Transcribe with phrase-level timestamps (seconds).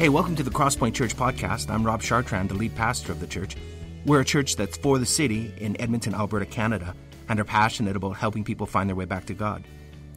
[0.00, 1.68] Hey, welcome to the Crosspoint Church podcast.
[1.68, 3.54] I'm Rob Chartrand, the lead pastor of the church.
[4.06, 6.96] We're a church that's for the city in Edmonton, Alberta, Canada,
[7.28, 9.62] and are passionate about helping people find their way back to God.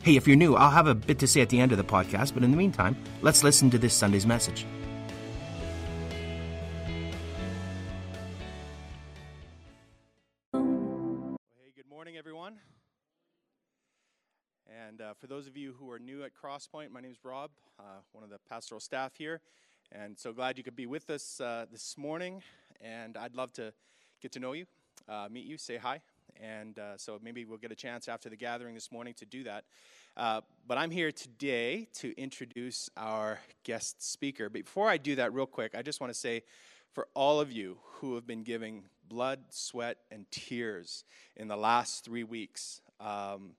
[0.02, 1.84] Hey, if you're new, I'll have a bit to say at the end of the
[1.84, 4.66] podcast, but in the meantime, let's listen to this Sunday's message.
[10.54, 10.62] Hey,
[11.76, 12.56] good morning, everyone.
[14.88, 17.52] And uh, for those of you who are new at Crosspoint, my name is Rob,
[17.78, 19.42] uh, one of the pastoral staff here.
[19.96, 22.42] And so glad you could be with us uh, this morning.
[22.82, 23.74] And I'd love to
[24.22, 24.66] get to know you,
[25.08, 26.02] uh, meet you, say hi.
[26.42, 29.44] And uh, so maybe we'll get a chance after the gathering this morning to do
[29.44, 29.66] that.
[30.18, 34.50] Uh, but I'm here today to introduce our guest speaker.
[34.50, 36.42] But before I do that, real quick, I just want to say
[36.94, 41.04] for all of you who have been giving blood, sweat, and tears
[41.36, 43.52] in the last three weeks um,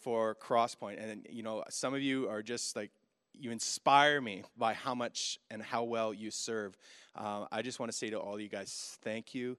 [0.00, 2.90] for Crosspoint, and you know, some of you are just like
[3.34, 6.76] you inspire me by how much and how well you serve.
[7.16, 9.56] Uh, I just want to say to all you guys, thank you.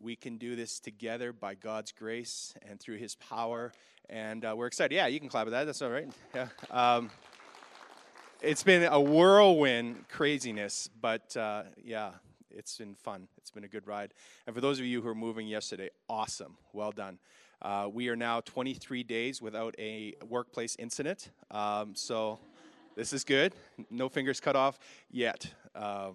[0.00, 3.72] We can do this together by God's grace and through His power,
[4.08, 4.94] and uh, we're excited.
[4.94, 5.64] Yeah, you can clap at that.
[5.64, 6.10] That's all right.
[6.34, 6.48] Yeah.
[6.70, 7.10] Um,
[8.40, 12.12] it's been a whirlwind craziness, but uh, yeah,
[12.50, 13.28] it's been fun.
[13.38, 14.12] It's been a good ride.
[14.46, 16.56] And for those of you who are moving yesterday, awesome.
[16.72, 17.18] Well done.
[17.60, 21.30] Uh, we are now 23 days without a workplace incident.
[21.52, 22.40] Um, so
[22.94, 23.54] this is good.
[23.90, 24.78] No fingers cut off
[25.10, 25.52] yet.
[25.74, 26.10] Uh,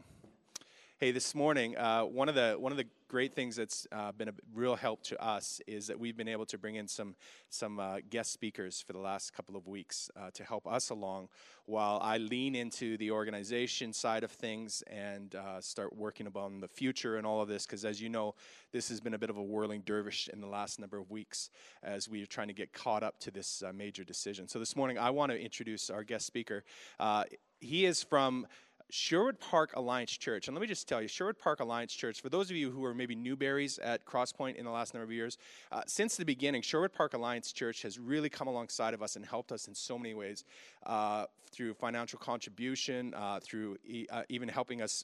[1.00, 4.30] hey, this morning, uh, one of the one of the great things that's uh, been
[4.30, 7.16] a real help to us is that we've been able to bring in some
[7.50, 11.30] some uh, guest speakers for the last couple of weeks uh, to help us along
[11.66, 16.68] while I lean into the organization side of things and uh, start working upon the
[16.68, 17.66] future and all of this.
[17.66, 18.36] Because as you know,
[18.72, 21.50] this has been a bit of a whirling dervish in the last number of weeks
[21.84, 24.48] as we're trying to get caught up to this uh, major decision.
[24.48, 26.64] So this morning, I want to introduce our guest speaker.
[27.00, 27.26] Uh,
[27.60, 28.48] he is from
[28.90, 32.30] Sherwood Park Alliance Church, and let me just tell you, Sherwood Park Alliance Church, for
[32.30, 35.38] those of you who are maybe newberries at Crosspoint in the last number of years,
[35.72, 39.26] uh, since the beginning, Sherwood Park Alliance Church has really come alongside of us and
[39.26, 40.46] helped us in so many ways
[40.86, 45.04] uh, through financial contribution, uh, through e- uh, even helping us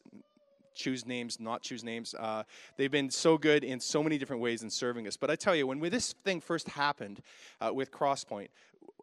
[0.75, 2.15] choose names, not choose names.
[2.15, 2.43] Uh,
[2.77, 5.17] they've been so good in so many different ways in serving us.
[5.17, 7.21] But I tell you, when this thing first happened
[7.61, 8.47] uh, with Crosspoint,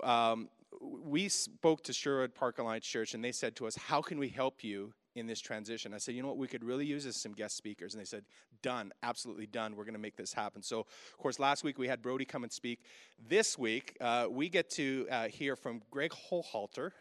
[0.02, 0.48] um,
[0.80, 4.28] we spoke to Sherwood Park Alliance Church, and they said to us, "How can we
[4.28, 6.36] help you in this transition?" I said, "You know what?
[6.36, 8.24] We could really use some guest speakers." And they said,
[8.62, 9.76] "Done, absolutely done.
[9.76, 12.44] We're going to make this happen." So, of course, last week we had Brody come
[12.44, 12.84] and speak.
[13.18, 16.92] This week uh, we get to uh, hear from Greg Hochhalter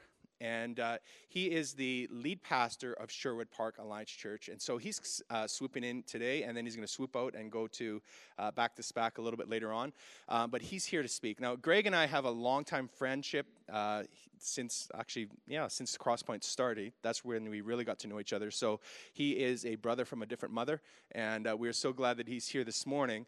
[0.41, 4.47] and uh, he is the lead pastor of Sherwood Park Alliance Church.
[4.47, 7.51] And so he's uh, swooping in today, and then he's going to swoop out and
[7.51, 8.01] go to
[8.37, 9.91] uh, back to SPAC a little bit later on.
[10.27, 11.39] Uh, but he's here to speak.
[11.39, 14.03] Now, Greg and I have a long time friendship uh,
[14.41, 16.93] since actually, yeah, since Crosspoint started.
[17.01, 18.51] That's when we really got to know each other.
[18.51, 18.79] So
[19.11, 22.47] he is a brother from a different mother, and uh, we're so glad that he's
[22.47, 23.25] here this morning.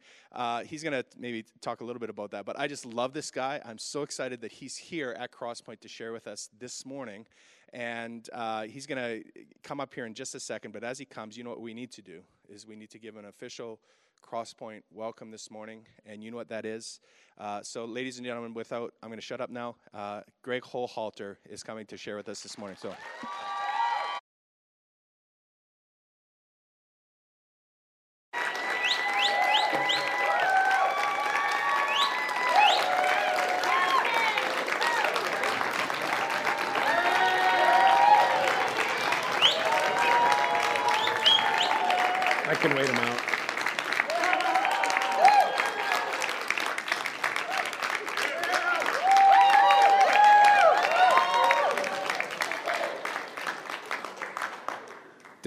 [0.66, 2.45] he's going to maybe talk a little bit about that.
[2.45, 3.59] But I just love this guy.
[3.66, 7.25] I'm so excited that he's here at Crosspoint to share with us this morning morning.
[7.73, 9.28] And uh, he's going to
[9.63, 10.72] come up here in just a second.
[10.72, 13.00] But as he comes, you know what we need to do is we need to
[13.00, 13.79] give an official
[14.23, 15.88] Crosspoint welcome this morning.
[16.06, 17.00] And you know what that is.
[17.40, 19.78] Uh, so, ladies and gentlemen, without I'm going to shut up now.
[19.95, 22.78] Uh, Greg Hochhalter is coming to share with us this morning.
[22.79, 22.94] So.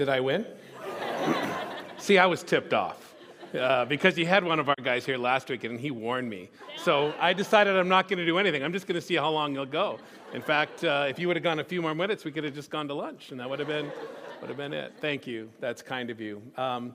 [0.05, 0.45] Did I win?
[1.97, 3.15] See, I was tipped off
[3.55, 6.51] uh, because you had one of our guys here last week and he warned me.
[6.77, 8.63] So I decided I'm not going to do anything.
[8.63, 9.97] I'm just going to see how long you'll go.
[10.35, 12.53] In fact, uh, if you would have gone a few more minutes, we could have
[12.53, 13.91] just gone to lunch and that would have been,
[14.41, 14.93] would have been it.
[15.01, 15.49] Thank you.
[15.59, 16.39] That's kind of you.
[16.55, 16.93] A um,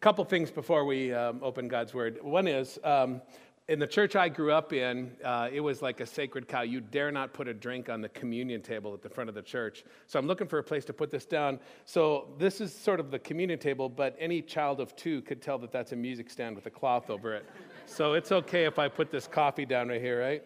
[0.00, 2.20] couple things before we um, open God's Word.
[2.22, 3.20] One is, um,
[3.68, 6.62] in the church I grew up in, uh, it was like a sacred cow.
[6.62, 9.42] You dare not put a drink on the communion table at the front of the
[9.42, 9.84] church.
[10.08, 11.60] So I'm looking for a place to put this down.
[11.84, 15.58] So this is sort of the communion table, but any child of two could tell
[15.58, 17.46] that that's a music stand with a cloth over it.
[17.86, 20.42] So it's okay if I put this coffee down right here, right?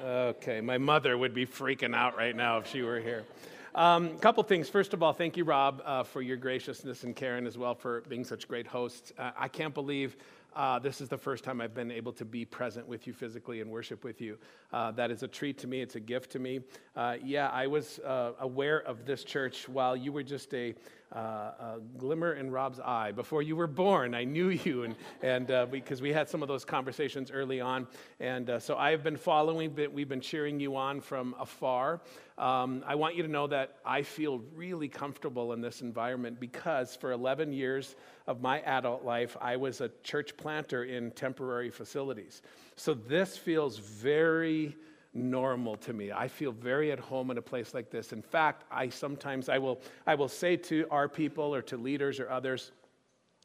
[0.00, 3.24] Okay, my mother would be freaking out right now if she were here.
[3.74, 4.68] A um, couple things.
[4.68, 8.02] First of all, thank you, Rob, uh, for your graciousness and Karen as well for
[8.02, 9.14] being such great hosts.
[9.16, 10.16] Uh, I can't believe
[10.54, 13.60] uh, this is the first time I've been able to be present with you physically
[13.60, 14.38] and worship with you.
[14.72, 15.80] Uh, that is a treat to me.
[15.80, 16.60] It's a gift to me.
[16.94, 20.74] Uh, yeah, I was uh, aware of this church while you were just a,
[21.14, 23.12] uh, a, glimmer in Rob's eye.
[23.12, 26.48] Before you were born, I knew you, and, and uh, because we had some of
[26.48, 27.86] those conversations early on.
[28.20, 32.00] And so I have been following, but we've been cheering you on from afar.
[32.38, 36.96] Um, I want you to know that I feel really comfortable in this environment because
[36.96, 37.94] for 11 years
[38.26, 42.42] of my adult life, I was a church planter in temporary facilities.
[42.76, 44.76] So this feels very
[45.14, 46.10] normal to me.
[46.12, 48.12] I feel very at home in a place like this.
[48.12, 52.18] In fact, I sometimes I will I will say to our people or to leaders
[52.18, 52.72] or others,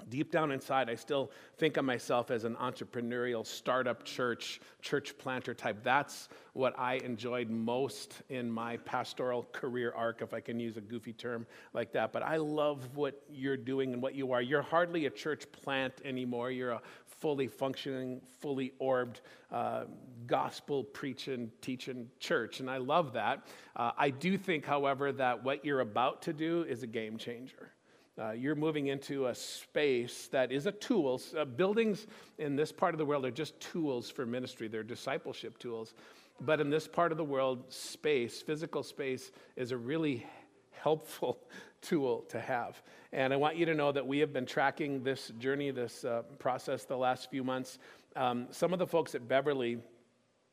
[0.10, 5.54] deep down inside, I still think of myself as an entrepreneurial startup church, church planter
[5.54, 5.84] type.
[5.84, 10.82] That's what I enjoyed most in my pastoral career arc, if I can use a
[10.82, 12.12] goofy term like that.
[12.12, 14.42] But I love what you're doing and what you are.
[14.42, 16.52] You're hardly a church plant anymore.
[16.52, 19.22] You're a fully functioning, fully orbed,
[19.52, 19.86] uh,
[20.28, 22.60] gospel preaching, teaching church.
[22.60, 23.48] And I love that.
[23.76, 27.72] Uh, I do think, however, that what you're about to do is a game changer.
[28.20, 31.22] Uh, you're moving into a space that is a tool.
[31.38, 32.08] Uh, buildings
[32.40, 35.94] in this part of the world are just tools for ministry, they're discipleship tools.
[36.40, 40.26] But in this part of the world, space, physical space, is a really
[40.72, 41.40] helpful
[41.82, 42.82] tool to have.
[43.12, 46.24] And I want you to know that we have been tracking this journey, this uh,
[46.40, 47.80] process, the last few months.
[48.16, 49.78] Um, some of the folks at Beverly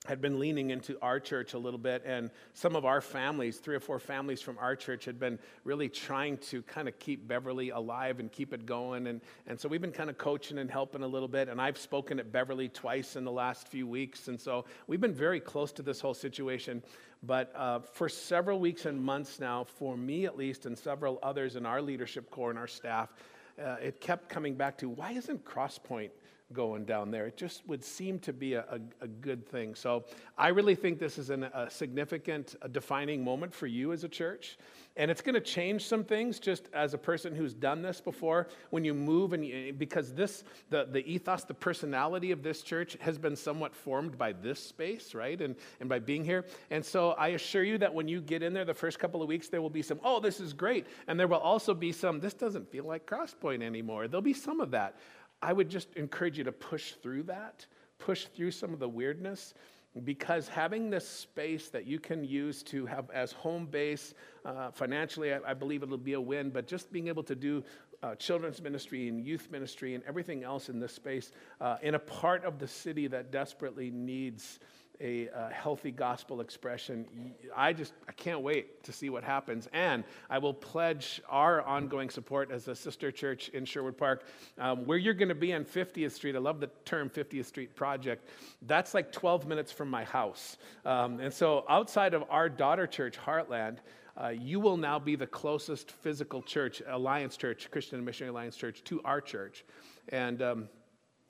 [0.05, 3.75] had been leaning into our church a little bit, and some of our families, three
[3.75, 7.71] or four families from our church, had been really trying to kind of keep Beverly
[7.71, 9.07] alive and keep it going.
[9.07, 11.49] And, and so we've been kind of coaching and helping a little bit.
[11.49, 14.29] And I've spoken at Beverly twice in the last few weeks.
[14.29, 16.83] And so we've been very close to this whole situation.
[17.23, 21.57] But uh, for several weeks and months now, for me at least, and several others
[21.57, 23.15] in our leadership core and our staff,
[23.59, 26.11] uh, it kept coming back to why isn't Crosspoint
[26.55, 27.27] going down there.
[27.27, 29.75] It just would seem to be a, a, a good thing.
[29.75, 30.05] So
[30.39, 34.09] I really think this is an, a significant, a defining moment for you as a
[34.09, 34.57] church.
[34.97, 38.47] And it's going to change some things just as a person who's done this before.
[38.71, 42.97] When you move, and you, because this, the, the ethos, the personality of this church
[43.01, 45.41] has been somewhat formed by this space, right?
[45.41, 46.45] And, and by being here.
[46.71, 49.27] And so I assure you that when you get in there the first couple of
[49.27, 50.87] weeks, there will be some, oh, this is great.
[51.09, 54.07] And there will also be some, this doesn't feel like Crosspoint anymore.
[54.07, 54.97] There'll be some of that.
[55.43, 57.67] I would just encourage you to push through that,
[57.99, 59.55] push through some of the weirdness,
[60.03, 64.15] because having this space that you can use to have as home base,
[64.45, 67.63] uh, financially, I, I, believe it'll be a win, but just being able to do
[68.03, 71.99] uh, children's ministry and youth ministry and everything else in this space uh, in a
[71.99, 74.59] part of the city that desperately needs
[75.01, 77.35] a, a, healthy gospel expression.
[77.55, 82.11] I just I can't wait to see what happens, and I will pledge our ongoing
[82.11, 84.25] support as a sister church in Sherwood Park,
[84.59, 86.37] um, where you're going to be on 50th Street.
[86.37, 88.29] I love the term 50th Street Project.
[88.63, 93.19] That's like 12 minutes from my house, um, and so outside of our daughter church,
[93.19, 93.79] Heartland.
[94.17, 98.55] Uh, you will now be the closest physical church, Alliance Church, Christian and Missionary Alliance
[98.55, 99.65] Church, to our church.
[100.11, 100.69] And um,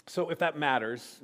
[0.06, 1.20] so, if that matters,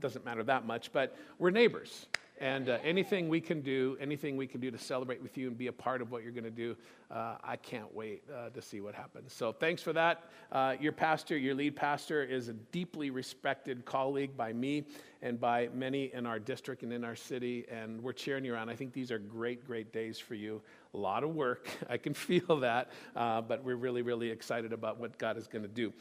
[0.00, 2.06] doesn't matter that much, but we're neighbors.
[2.40, 5.56] And uh, anything we can do, anything we can do to celebrate with you and
[5.56, 6.76] be a part of what you're going to do,
[7.10, 9.32] uh, I can't wait uh, to see what happens.
[9.32, 10.24] So thanks for that.
[10.50, 14.84] Uh, your pastor, your lead pastor, is a deeply respected colleague by me
[15.22, 18.68] and by many in our district and in our city, and we're cheering you on.
[18.68, 20.60] I think these are great, great days for you.
[20.94, 24.98] A lot of work, I can feel that, uh, but we're really, really excited about
[25.00, 25.92] what God is going to do.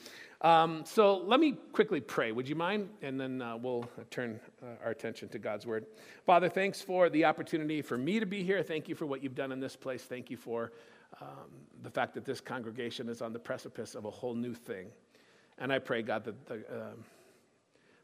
[0.42, 2.32] Um, so let me quickly pray.
[2.32, 2.90] Would you mind?
[3.02, 5.86] And then uh, we'll turn uh, our attention to God's word.
[6.26, 8.62] Father, thanks for the opportunity for me to be here.
[8.62, 10.04] Thank you for what you've done in this place.
[10.04, 10.74] Thank you for
[11.22, 11.28] um,
[11.82, 14.88] the fact that this congregation is on the precipice of a whole new thing.
[15.58, 16.94] And I pray, God, that the, uh,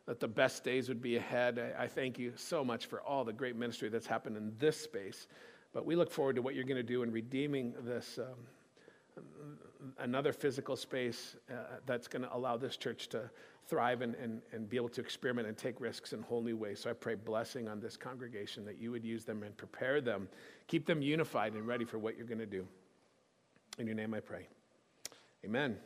[0.05, 1.60] that the best days would be ahead.
[1.77, 4.79] I, I thank you so much for all the great ministry that's happened in this
[4.79, 5.27] space.
[5.73, 8.19] But we look forward to what you're going to do in redeeming this.
[8.19, 8.35] Um,
[9.99, 13.29] another physical space uh, that's going to allow this church to
[13.67, 16.79] thrive and, and, and be able to experiment and take risks in whole new ways.
[16.79, 20.27] So I pray blessing on this congregation that you would use them and prepare them,
[20.67, 22.67] keep them unified and ready for what you're going to do.
[23.77, 24.47] In your name I pray.
[25.45, 25.77] Amen.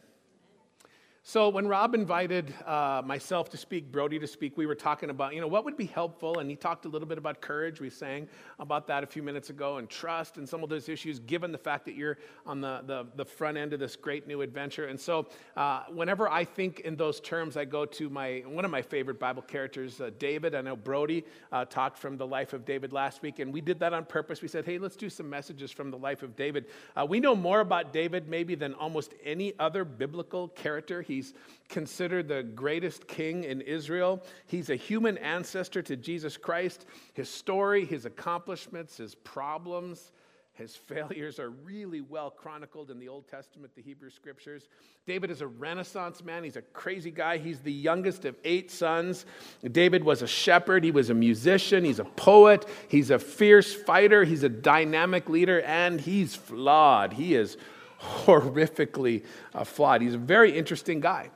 [1.26, 5.34] So when Rob invited uh, myself to speak, Brody to speak, we were talking about,
[5.34, 7.80] you know, what would be helpful, and he talked a little bit about courage.
[7.80, 8.28] We sang
[8.60, 11.58] about that a few minutes ago, and trust, and some of those issues, given the
[11.58, 14.88] fact that you're on the, the, the front end of this great new adventure.
[14.88, 18.72] And so uh, whenever I think in those terms, I go to my one of
[18.72, 20.54] my favorite Bible characters, uh, David.
[20.54, 23.80] I know Brody uh, talked from the life of David last week, and we did
[23.80, 24.42] that on purpose.
[24.42, 26.66] We said, hey, let's do some messages from the life of David.
[26.98, 31.02] Uh, we know more about David maybe than almost any other biblical character.
[31.02, 31.34] He He's
[31.70, 34.24] considered the greatest king in Israel.
[34.48, 36.86] He's a human ancestor to Jesus Christ.
[37.14, 40.12] His story, his accomplishments, his problems,
[40.54, 44.70] his failures are really well chronicled in the Old Testament, the Hebrew scriptures.
[45.08, 46.44] David is a Renaissance man.
[46.44, 47.40] He's a crazy guy.
[47.40, 49.26] He's the youngest of eight sons.
[49.72, 50.84] David was a shepherd.
[50.84, 51.84] He was a musician.
[51.84, 52.68] He's a poet.
[52.88, 54.26] He's a fierce fighter.
[54.26, 57.14] He's a dynamic leader, and he's flawed.
[57.14, 57.58] He is
[58.26, 60.02] horrifically uh, flawed.
[60.02, 61.30] He's a very interesting guy.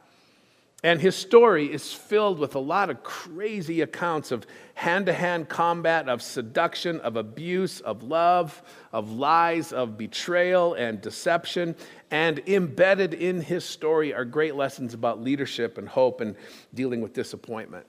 [0.83, 4.45] And his story is filled with a lot of crazy accounts of
[4.75, 8.61] hand to hand combat, of seduction, of abuse, of love,
[8.93, 11.75] of lies, of betrayal and deception.
[12.11, 16.35] And embedded in his story are great lessons about leadership and hope and
[16.75, 17.87] dealing with disappointment.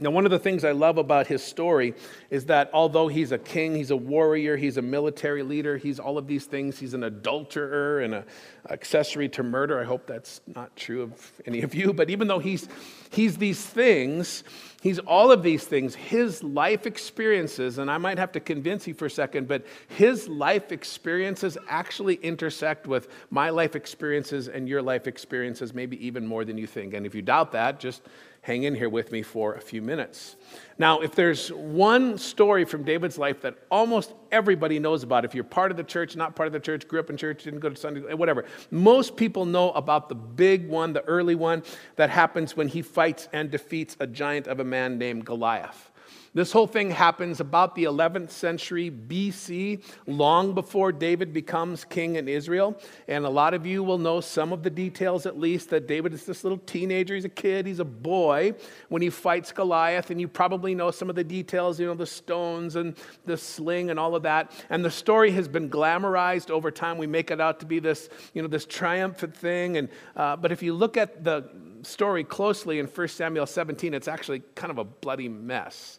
[0.00, 1.92] Now, one of the things I love about his story
[2.30, 6.18] is that although he's a king, he's a warrior, he's a military leader, he's all
[6.18, 8.24] of these things, he's an adulterer and an
[8.70, 9.80] accessory to murder.
[9.80, 12.68] I hope that's not true of any of you, but even though he's,
[13.10, 14.44] he's these things,
[14.82, 18.94] he's all of these things, his life experiences, and I might have to convince you
[18.94, 24.80] for a second, but his life experiences actually intersect with my life experiences and your
[24.80, 26.94] life experiences, maybe even more than you think.
[26.94, 28.02] And if you doubt that, just
[28.48, 30.36] hang in here with me for a few minutes.
[30.78, 35.44] Now, if there's one story from David's life that almost everybody knows about, if you're
[35.44, 37.68] part of the church, not part of the church, grew up in church, didn't go
[37.68, 41.62] to Sunday, whatever, most people know about the big one, the early one
[41.96, 45.90] that happens when he fights and defeats a giant of a man named Goliath.
[46.34, 52.28] This whole thing happens about the 11th century BC, long before David becomes king in
[52.28, 52.78] Israel.
[53.08, 56.12] And a lot of you will know some of the details, at least, that David
[56.12, 57.14] is this little teenager.
[57.14, 58.54] He's a kid, he's a boy
[58.88, 60.10] when he fights Goliath.
[60.10, 63.90] And you probably know some of the details, you know, the stones and the sling
[63.90, 64.52] and all of that.
[64.68, 66.98] And the story has been glamorized over time.
[66.98, 69.78] We make it out to be this, you know, this triumphant thing.
[69.78, 71.48] And, uh, but if you look at the
[71.82, 75.98] story closely in 1 Samuel 17, it's actually kind of a bloody mess.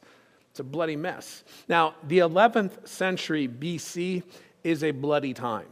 [0.51, 1.43] It's a bloody mess.
[1.67, 4.23] Now, the 11th century BC
[4.63, 5.67] is a bloody time.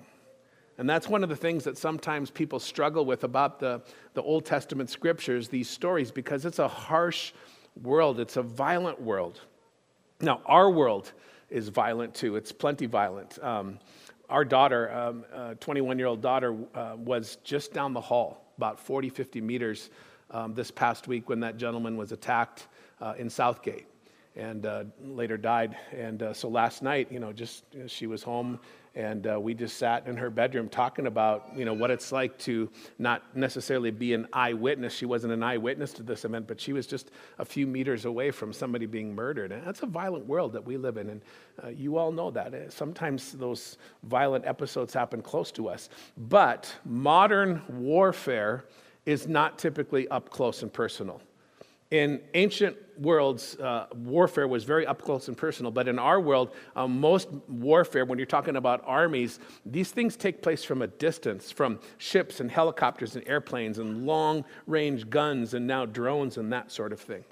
[0.78, 3.82] And that's one of the things that sometimes people struggle with about the,
[4.14, 7.34] the Old Testament scriptures, these stories, because it's a harsh
[7.82, 9.42] world, it's a violent world.
[10.22, 11.14] Now, our world
[11.50, 13.42] is violent too, it's plenty violent.
[13.44, 13.80] Um,
[14.30, 15.16] our daughter,
[15.60, 19.90] 21 um, year old daughter, uh, was just down the hall, about 40, 50 meters
[20.30, 22.68] um, this past week when that gentleman was attacked
[23.02, 23.88] uh, in Southgate
[24.38, 25.75] and uh, later died.
[25.96, 28.60] And uh, so last night, you know, just you know, she was home,
[28.96, 32.38] and uh, we just sat in her bedroom talking about, you know, what it's like
[32.39, 34.94] to not necessarily be an eyewitness.
[34.94, 38.32] She wasn't an eyewitness to this event, but she was just a few meters away
[38.32, 39.51] from somebody being murdered.
[39.51, 41.22] And that's a violent world that we live in, and
[41.63, 42.53] uh, you all know that.
[42.53, 45.89] Uh, sometimes those violent episodes happen close to us.
[46.17, 48.65] But modern warfare
[49.06, 51.22] is not typically up close and personal.
[51.91, 56.53] In ancient worlds, uh, warfare was very up close and personal, but in our world,
[56.75, 61.50] uh, most warfare, when you're talking about armies, these things take place from a distance,
[61.51, 66.72] from ships and helicopters and airplanes and long range guns and now drones and that
[66.72, 67.24] sort of thing.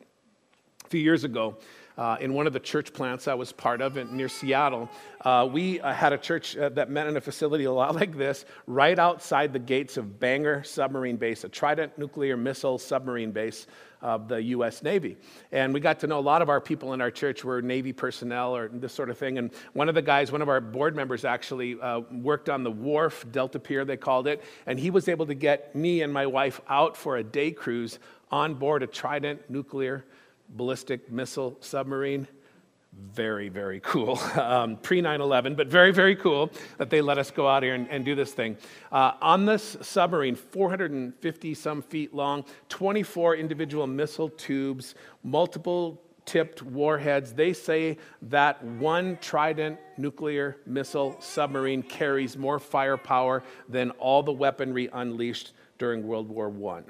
[0.96, 1.58] Few years ago,
[1.98, 4.90] uh, in one of the church plants I was part of in, near Seattle,
[5.25, 8.18] uh, we uh, had a church uh, that met in a facility a lot like
[8.18, 13.68] this, right outside the gates of Bangor Submarine Base, a Trident nuclear missile submarine base
[14.02, 14.84] of the U.S.
[14.84, 15.18] Navy.
[15.52, 17.92] And we got to know a lot of our people in our church were Navy
[17.92, 19.38] personnel or this sort of thing.
[19.38, 22.72] And one of the guys, one of our board members actually uh, worked on the
[22.72, 24.42] wharf, Delta Pier, they called it.
[24.66, 28.00] And he was able to get me and my wife out for a day cruise
[28.32, 30.06] on board a Trident nuclear
[30.50, 32.28] ballistic missile submarine
[33.14, 34.20] very, very cool.
[34.36, 37.74] Um, Pre 9 11, but very, very cool that they let us go out here
[37.74, 38.58] and, and do this thing.
[38.92, 47.34] Uh, on this submarine, 450 some feet long, 24 individual missile tubes, multiple tipped warheads.
[47.34, 54.90] They say that one Trident nuclear missile submarine carries more firepower than all the weaponry
[54.94, 56.84] unleashed during World War I.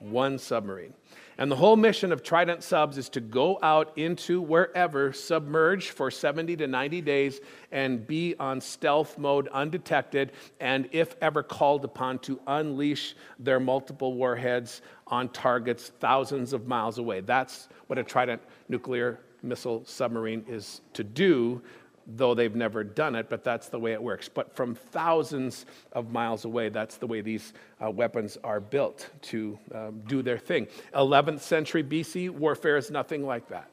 [0.00, 0.94] One submarine.
[1.36, 6.10] And the whole mission of Trident Subs is to go out into wherever, submerge for
[6.10, 7.40] 70 to 90 days,
[7.72, 14.14] and be on stealth mode, undetected, and if ever called upon to unleash their multiple
[14.14, 17.20] warheads on targets thousands of miles away.
[17.20, 21.62] That's what a Trident nuclear missile submarine is to do
[22.06, 24.28] though they've never done it, but that's the way it works.
[24.28, 27.52] But from thousands of miles away, that's the way these
[27.84, 30.68] uh, weapons are built to um, do their thing.
[30.94, 33.70] 11th century BC, warfare is nothing like that.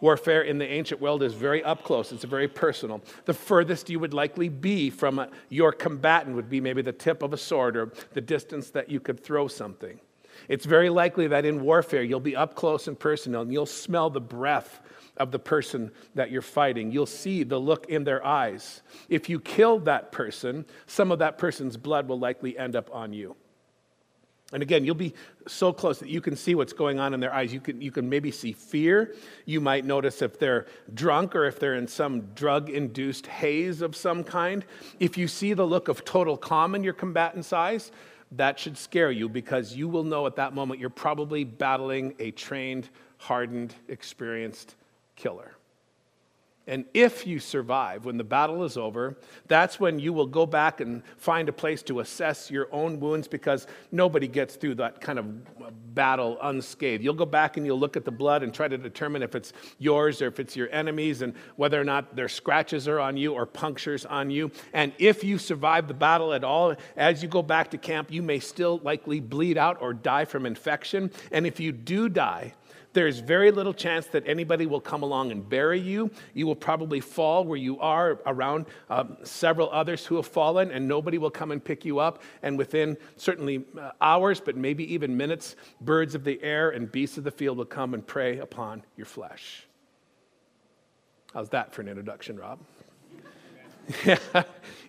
[0.00, 3.00] Warfare in the ancient world is very up close, it's very personal.
[3.24, 7.22] The furthest you would likely be from a, your combatant would be maybe the tip
[7.22, 9.98] of a sword or the distance that you could throw something.
[10.48, 14.10] It's very likely that in warfare you'll be up close and personal and you'll smell
[14.10, 14.80] the breath
[15.16, 16.90] of the person that you're fighting.
[16.90, 18.82] You'll see the look in their eyes.
[19.08, 23.12] If you kill that person, some of that person's blood will likely end up on
[23.12, 23.36] you.
[24.52, 25.14] And again, you'll be
[25.48, 27.52] so close that you can see what's going on in their eyes.
[27.52, 29.14] You can, you can maybe see fear.
[29.46, 33.96] You might notice if they're drunk or if they're in some drug induced haze of
[33.96, 34.64] some kind.
[35.00, 37.90] If you see the look of total calm in your combatant's eyes,
[38.36, 42.30] that should scare you because you will know at that moment you're probably battling a
[42.32, 42.88] trained,
[43.18, 44.76] hardened, experienced
[45.16, 45.53] killer.
[46.66, 49.18] And if you survive, when the battle is over,
[49.48, 53.28] that's when you will go back and find a place to assess your own wounds
[53.28, 57.04] because nobody gets through that kind of battle unscathed.
[57.04, 59.52] You'll go back and you'll look at the blood and try to determine if it's
[59.78, 63.34] yours or if it's your enemies and whether or not their scratches are on you
[63.34, 64.50] or punctures on you.
[64.72, 68.22] And if you survive the battle at all, as you go back to camp, you
[68.22, 71.10] may still likely bleed out or die from infection.
[71.30, 72.54] And if you do die,
[72.94, 76.10] there's very little chance that anybody will come along and bury you.
[76.32, 80.88] You will probably fall where you are around um, several others who have fallen, and
[80.88, 82.22] nobody will come and pick you up.
[82.42, 87.18] And within certainly uh, hours, but maybe even minutes, birds of the air and beasts
[87.18, 89.66] of the field will come and prey upon your flesh.
[91.34, 92.60] How's that for an introduction, Rob?
[94.06, 94.16] you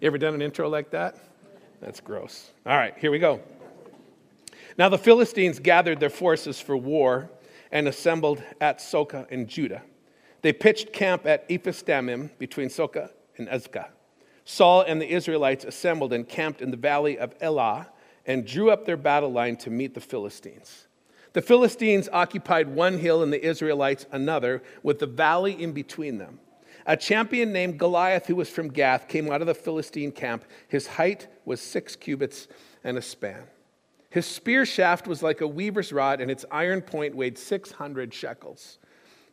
[0.03, 1.17] ever done an intro like that?
[1.81, 2.51] That's gross.
[2.65, 3.41] All right, here we go.
[4.77, 7.29] Now the Philistines gathered their forces for war
[7.75, 9.81] and assembled at Socoh in Judah.
[10.43, 13.89] They pitched camp at Ephes Dammim between Socoh and Azekah.
[14.45, 17.89] Saul and the Israelites assembled and camped in the valley of Elah
[18.25, 20.87] and drew up their battle line to meet the Philistines.
[21.33, 26.39] The Philistines occupied one hill and the Israelites another, with the valley in between them.
[26.85, 30.45] A champion named Goliath, who was from Gath, came out of the Philistine camp.
[30.69, 32.47] His height was six cubits
[32.85, 33.43] and a span.
[34.15, 38.77] His spear shaft was like a weaver's rod, and its iron point weighed 600 shekels.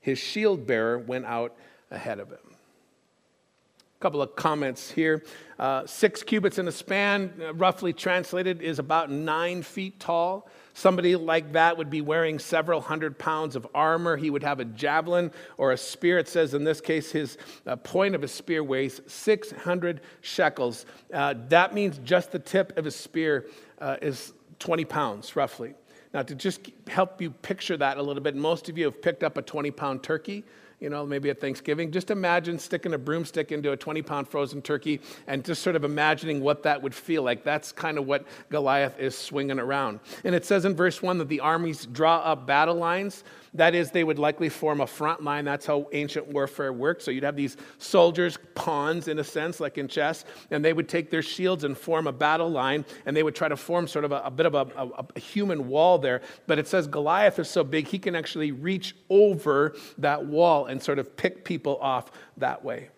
[0.01, 1.55] His shield bearer went out
[1.93, 2.39] ahead of him.
[2.41, 5.23] A couple of comments here.
[5.57, 10.51] Uh, six cubits in a span, uh, roughly translated, is about nine feet tall.
[10.75, 14.17] Somebody like that would be wearing several hundred pounds of armor.
[14.17, 16.19] He would have a javelin or a spear.
[16.19, 20.87] It says in this case, his uh, point of his spear weighs 600 shekels.
[21.15, 23.47] Uh, that means just the tip of his spear
[23.81, 25.75] uh, is 20 pounds, roughly.
[26.15, 29.23] Now, to just help you picture that a little bit, most of you have picked
[29.25, 30.45] up a 20 pound turkey
[30.83, 31.93] you know, maybe at Thanksgiving.
[31.93, 35.85] Just imagine sticking a broomstick into a 20 pound frozen turkey and just sort of
[35.85, 37.45] imagining what that would feel like.
[37.45, 40.01] That's kind of what Goliath is swinging around.
[40.25, 43.23] And it says in verse 1 that the armies draw up battle lines.
[43.55, 45.45] That is, they would likely form a front line.
[45.45, 47.03] That's how ancient warfare worked.
[47.03, 50.89] So you'd have these soldiers, pawns in a sense, like in chess, and they would
[50.89, 54.07] take their shields and form a battle line, and they would try to form sort
[54.07, 56.23] of a, a bit of a, a, a human wall there.
[56.47, 60.83] But it says Goliath is so big, he can actually reach over that wall and
[60.83, 62.89] sort of pick people off that way.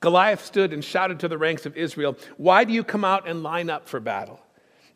[0.00, 3.42] Goliath stood and shouted to the ranks of Israel, Why do you come out and
[3.42, 4.40] line up for battle?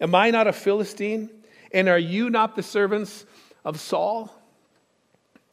[0.01, 1.29] Am I not a Philistine?
[1.73, 3.27] And are you not the servants
[3.67, 4.35] of Saul?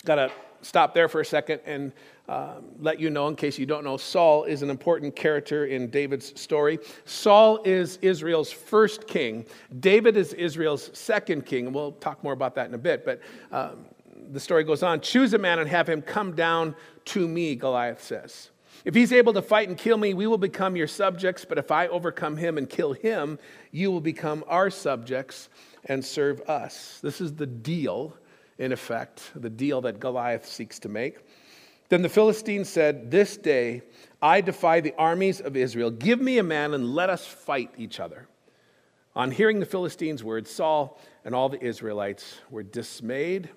[0.05, 1.91] Got to stop there for a second and
[2.27, 5.89] uh, let you know, in case you don't know, Saul is an important character in
[5.89, 6.79] David's story.
[7.05, 9.45] Saul is Israel's first king.
[9.79, 11.73] David is Israel's second king.
[11.73, 13.03] We'll talk more about that in a bit.
[13.03, 13.85] But um,
[14.31, 18.03] the story goes on Choose a man and have him come down to me, Goliath
[18.03, 18.51] says.
[18.83, 21.45] If he's able to fight and kill me, we will become your subjects.
[21.45, 23.39] But if I overcome him and kill him,
[23.71, 25.49] you will become our subjects
[25.85, 26.99] and serve us.
[27.01, 28.15] This is the deal
[28.57, 31.17] in effect, the deal that Goliath seeks to make.
[31.89, 33.83] Then the Philistines said, This day
[34.21, 35.91] I defy the armies of Israel.
[35.91, 38.27] Give me a man and let us fight each other.
[39.15, 43.49] On hearing the Philistines' words, Saul and all the Israelites were dismayed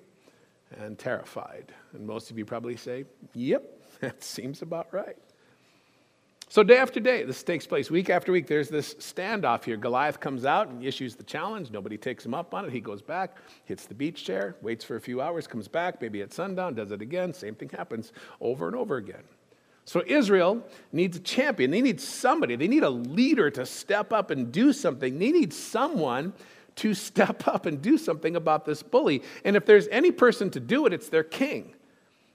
[0.76, 1.72] and terrified.
[1.92, 5.16] And most of you probably say, Yep, that seems about right.
[6.50, 7.90] So, day after day, this takes place.
[7.90, 9.76] Week after week, there's this standoff here.
[9.76, 11.70] Goliath comes out and issues the challenge.
[11.70, 12.72] Nobody takes him up on it.
[12.72, 16.22] He goes back, hits the beach chair, waits for a few hours, comes back, maybe
[16.22, 17.34] at sundown, does it again.
[17.34, 19.24] Same thing happens over and over again.
[19.84, 21.70] So, Israel needs a champion.
[21.70, 25.18] They need somebody, they need a leader to step up and do something.
[25.18, 26.32] They need someone
[26.76, 29.22] to step up and do something about this bully.
[29.44, 31.74] And if there's any person to do it, it's their king.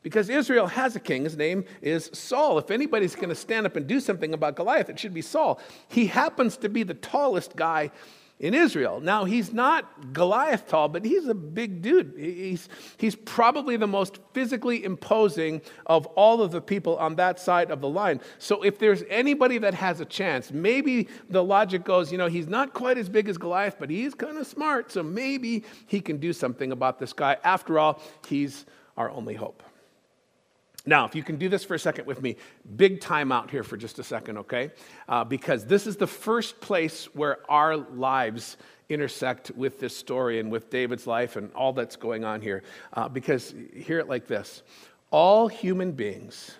[0.03, 1.23] Because Israel has a king.
[1.23, 2.59] His name is Saul.
[2.59, 5.59] If anybody's going to stand up and do something about Goliath, it should be Saul.
[5.87, 7.89] He happens to be the tallest guy
[8.39, 8.99] in Israel.
[8.99, 12.13] Now, he's not Goliath tall, but he's a big dude.
[12.17, 17.71] He's, he's probably the most physically imposing of all of the people on that side
[17.71, 18.19] of the line.
[18.39, 22.47] So, if there's anybody that has a chance, maybe the logic goes, you know, he's
[22.47, 24.91] not quite as big as Goliath, but he's kind of smart.
[24.91, 27.37] So, maybe he can do something about this guy.
[27.45, 28.65] After all, he's
[28.97, 29.63] our only hope.
[30.85, 32.35] Now, if you can do this for a second with me,
[32.75, 34.71] big time out here for just a second, okay?
[35.07, 38.57] Uh, because this is the first place where our lives
[38.89, 42.63] intersect with this story and with David's life and all that's going on here.
[42.91, 44.61] Uh, because hear it like this
[45.09, 46.55] all human beings,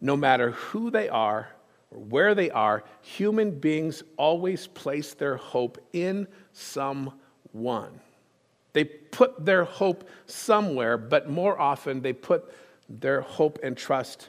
[0.00, 1.48] no matter who they are
[1.90, 8.00] or where they are, human beings always place their hope in someone.
[8.74, 12.52] They put their hope somewhere, but more often they put
[12.88, 14.28] their hope and trust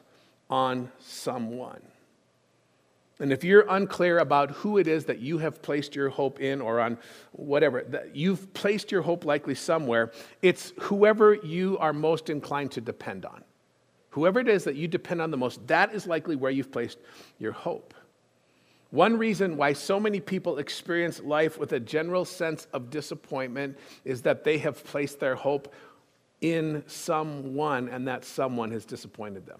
[0.49, 1.81] on someone.
[3.21, 6.61] And if you're unclear about who it is that you have placed your hope in
[6.61, 6.97] or on
[7.33, 12.81] whatever, that you've placed your hope likely somewhere, it's whoever you are most inclined to
[12.81, 13.43] depend on.
[14.11, 16.97] Whoever it is that you depend on the most, that is likely where you've placed
[17.37, 17.93] your hope.
[18.91, 24.23] One reason why so many people experience life with a general sense of disappointment is
[24.23, 25.75] that they have placed their hope
[26.41, 29.59] in someone, and that someone has disappointed them.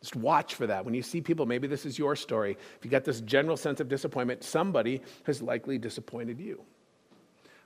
[0.00, 0.84] Just watch for that.
[0.84, 2.56] When you see people, maybe this is your story.
[2.76, 6.60] If you got this general sense of disappointment, somebody has likely disappointed you.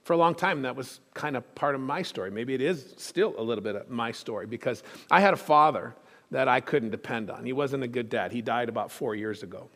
[0.03, 2.31] For a long time, that was kind of part of my story.
[2.31, 5.95] Maybe it is still a little bit of my story because I had a father
[6.31, 7.45] that I couldn't depend on.
[7.45, 8.33] He wasn't a good dad.
[8.33, 9.69] He died about four years ago.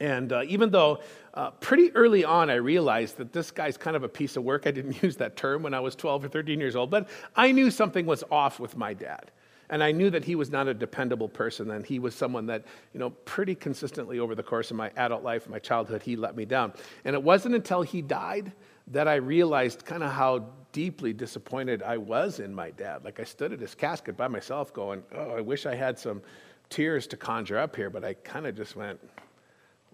[0.00, 1.00] And uh, even though
[1.34, 4.66] uh, pretty early on I realized that this guy's kind of a piece of work,
[4.66, 7.52] I didn't use that term when I was 12 or 13 years old, but I
[7.52, 9.30] knew something was off with my dad.
[9.70, 12.64] And I knew that he was not a dependable person, and he was someone that,
[12.92, 16.36] you know, pretty consistently over the course of my adult life, my childhood, he let
[16.36, 16.74] me down.
[17.04, 18.52] And it wasn't until he died
[18.88, 23.04] that I realized kind of how deeply disappointed I was in my dad.
[23.04, 26.20] Like I stood at his casket by myself going, oh, I wish I had some
[26.68, 29.00] tears to conjure up here, but I kind of just went,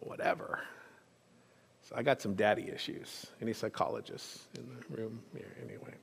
[0.01, 0.61] whatever.
[1.83, 3.27] So I got some daddy issues.
[3.41, 5.57] Any psychologists in the room here?
[5.63, 5.95] Anyway.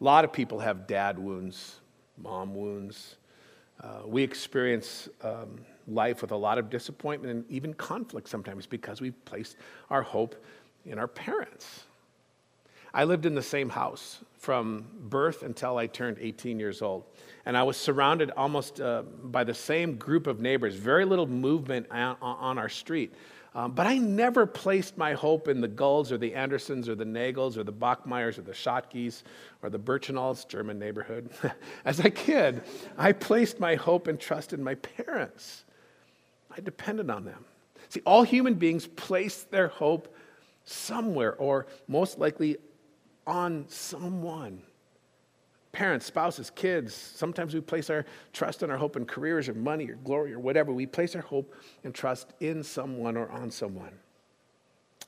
[0.00, 1.76] A lot of people have dad wounds,
[2.18, 3.16] mom wounds.
[3.80, 9.00] Uh, we experience um, life with a lot of disappointment and even conflict sometimes because
[9.00, 9.56] we've placed
[9.90, 10.34] our hope
[10.84, 11.84] in our parents.
[12.94, 17.04] I lived in the same house from birth until I turned 18 years old
[17.44, 21.86] and I was surrounded almost uh, by the same group of neighbors, very little movement
[21.90, 23.12] on, on our street.
[23.54, 27.04] Um, but I never placed my hope in the Gulls or the Andersons or the
[27.04, 29.24] Nagels or the Bachmeyers or the Schottke's
[29.62, 31.28] or the Birchenalds, German neighborhood.
[31.84, 32.62] As a kid,
[32.96, 35.64] I placed my hope and trust in my parents.
[36.56, 37.44] I depended on them.
[37.90, 40.14] See, all human beings place their hope
[40.64, 42.56] somewhere or most likely
[43.26, 44.62] on someone
[45.72, 46.94] parents, spouses, kids.
[46.94, 50.38] Sometimes we place our trust and our hope in careers or money or glory or
[50.38, 50.72] whatever.
[50.72, 53.98] We place our hope and trust in someone or on someone.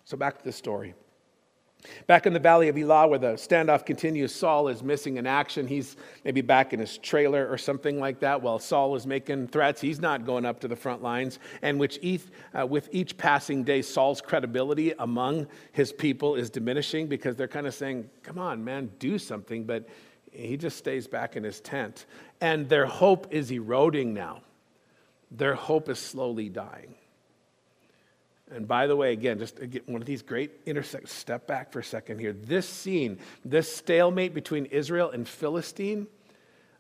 [0.05, 0.95] So back to the story.
[2.07, 5.67] Back in the valley of Elah, where the standoff continues, Saul is missing in action.
[5.67, 8.41] He's maybe back in his trailer or something like that.
[8.41, 11.39] While Saul is making threats, he's not going up to the front lines.
[11.63, 12.23] And which each,
[12.59, 17.67] uh, with each passing day, Saul's credibility among his people is diminishing because they're kind
[17.67, 19.65] of saying, Come on, man, do something.
[19.65, 19.87] But
[20.31, 22.07] he just stays back in his tent.
[22.41, 24.41] And their hope is eroding now.
[25.31, 26.95] Their hope is slowly dying.
[28.55, 31.13] And by the way, again, just one of these great intersections.
[31.13, 32.33] Step back for a second here.
[32.33, 36.07] This scene, this stalemate between Israel and Philistine,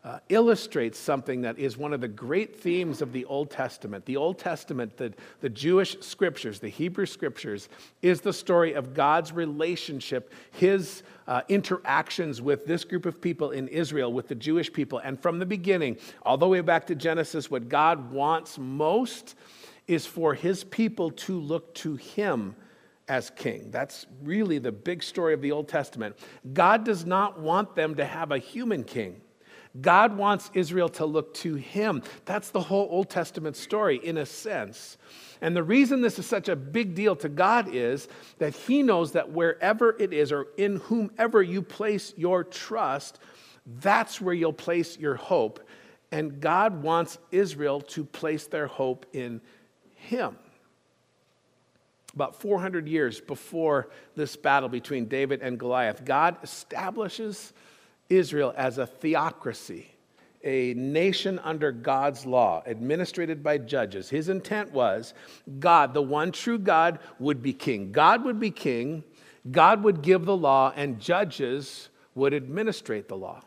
[0.04, 4.04] uh, illustrates something that is one of the great themes of the Old Testament.
[4.04, 7.70] The Old Testament, the, the Jewish scriptures, the Hebrew scriptures,
[8.02, 13.66] is the story of God's relationship, his uh, interactions with this group of people in
[13.68, 14.98] Israel, with the Jewish people.
[14.98, 19.34] And from the beginning, all the way back to Genesis, what God wants most
[19.86, 22.56] is for his people to look to him
[23.08, 23.70] as king.
[23.70, 26.16] That's really the big story of the Old Testament.
[26.52, 29.20] God does not want them to have a human king.
[29.80, 32.02] God wants Israel to look to him.
[32.24, 34.96] That's the whole Old Testament story, in a sense.
[35.40, 39.12] And the reason this is such a big deal to God is that he knows
[39.12, 43.18] that wherever it is or in whomever you place your trust,
[43.66, 45.60] that's where you'll place your hope.
[46.12, 49.40] And God wants Israel to place their hope in
[50.04, 50.36] him.
[52.14, 57.52] About 400 years before this battle between David and Goliath, God establishes
[58.08, 59.90] Israel as a theocracy,
[60.44, 64.08] a nation under God's law, administrated by judges.
[64.10, 65.12] His intent was
[65.58, 67.90] God, the one true God, would be king.
[67.90, 69.02] God would be king,
[69.50, 73.42] God would give the law, and judges would administrate the law.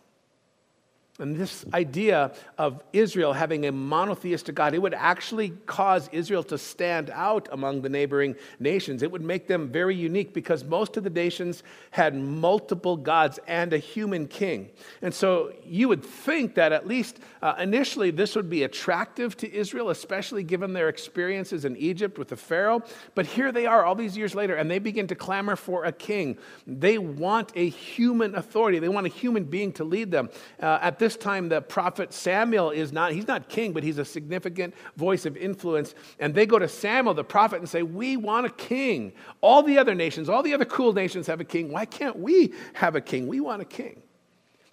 [1.19, 6.59] And this idea of Israel having a monotheistic God, it would actually cause Israel to
[6.59, 9.01] stand out among the neighboring nations.
[9.01, 13.73] It would make them very unique because most of the nations had multiple gods and
[13.73, 14.69] a human king.
[15.01, 19.51] And so you would think that at least uh, initially this would be attractive to
[19.51, 22.83] Israel, especially given their experiences in Egypt with the Pharaoh.
[23.15, 25.91] But here they are all these years later, and they begin to clamor for a
[25.91, 26.37] king.
[26.67, 30.29] They want a human authority, they want a human being to lead them.
[30.61, 33.97] Uh, at this this time, the prophet Samuel is not, he's not king, but he's
[33.97, 35.95] a significant voice of influence.
[36.19, 39.13] And they go to Samuel, the prophet, and say, We want a king.
[39.39, 41.71] All the other nations, all the other cool nations have a king.
[41.71, 43.27] Why can't we have a king?
[43.27, 44.01] We want a king.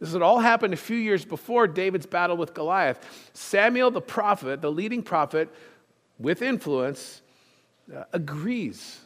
[0.00, 3.30] This had all happened a few years before David's battle with Goliath.
[3.32, 5.54] Samuel, the prophet, the leading prophet
[6.18, 7.22] with influence,
[7.94, 9.03] uh, agrees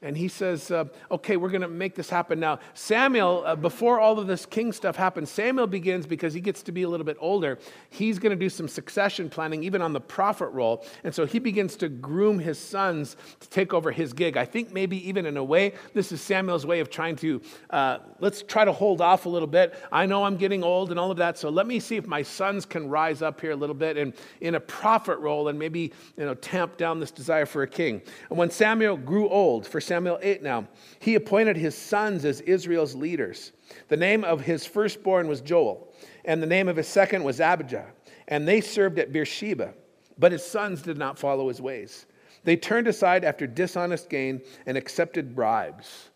[0.00, 2.60] and he says, uh, okay, we're going to make this happen now.
[2.74, 6.72] Samuel, uh, before all of this king stuff happens, Samuel begins because he gets to
[6.72, 7.58] be a little bit older.
[7.90, 10.86] He's going to do some succession planning, even on the prophet role.
[11.02, 14.36] And so he begins to groom his sons to take over his gig.
[14.36, 17.98] I think maybe even in a way, this is Samuel's way of trying to, uh,
[18.20, 19.74] let's try to hold off a little bit.
[19.90, 21.38] I know I'm getting old and all of that.
[21.38, 24.12] So let me see if my sons can rise up here a little bit and
[24.40, 28.00] in a prophet role and maybe, you know, tamp down this desire for a king.
[28.30, 30.68] And when Samuel grew old, for Samuel 8 now.
[31.00, 33.52] He appointed his sons as Israel's leaders.
[33.88, 35.92] The name of his firstborn was Joel,
[36.24, 37.86] and the name of his second was Abijah,
[38.28, 39.74] and they served at Beersheba.
[40.18, 42.06] But his sons did not follow his ways.
[42.44, 46.10] They turned aside after dishonest gain and accepted bribes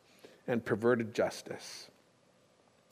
[0.47, 1.89] and perverted justice.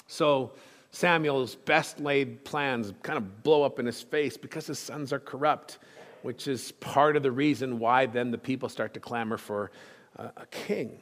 [0.06, 0.52] So
[0.92, 5.20] Samuel's best laid plans kind of blow up in his face because his sons are
[5.20, 5.78] corrupt,
[6.22, 9.70] which is part of the reason why then the people start to clamor for
[10.16, 11.00] a king.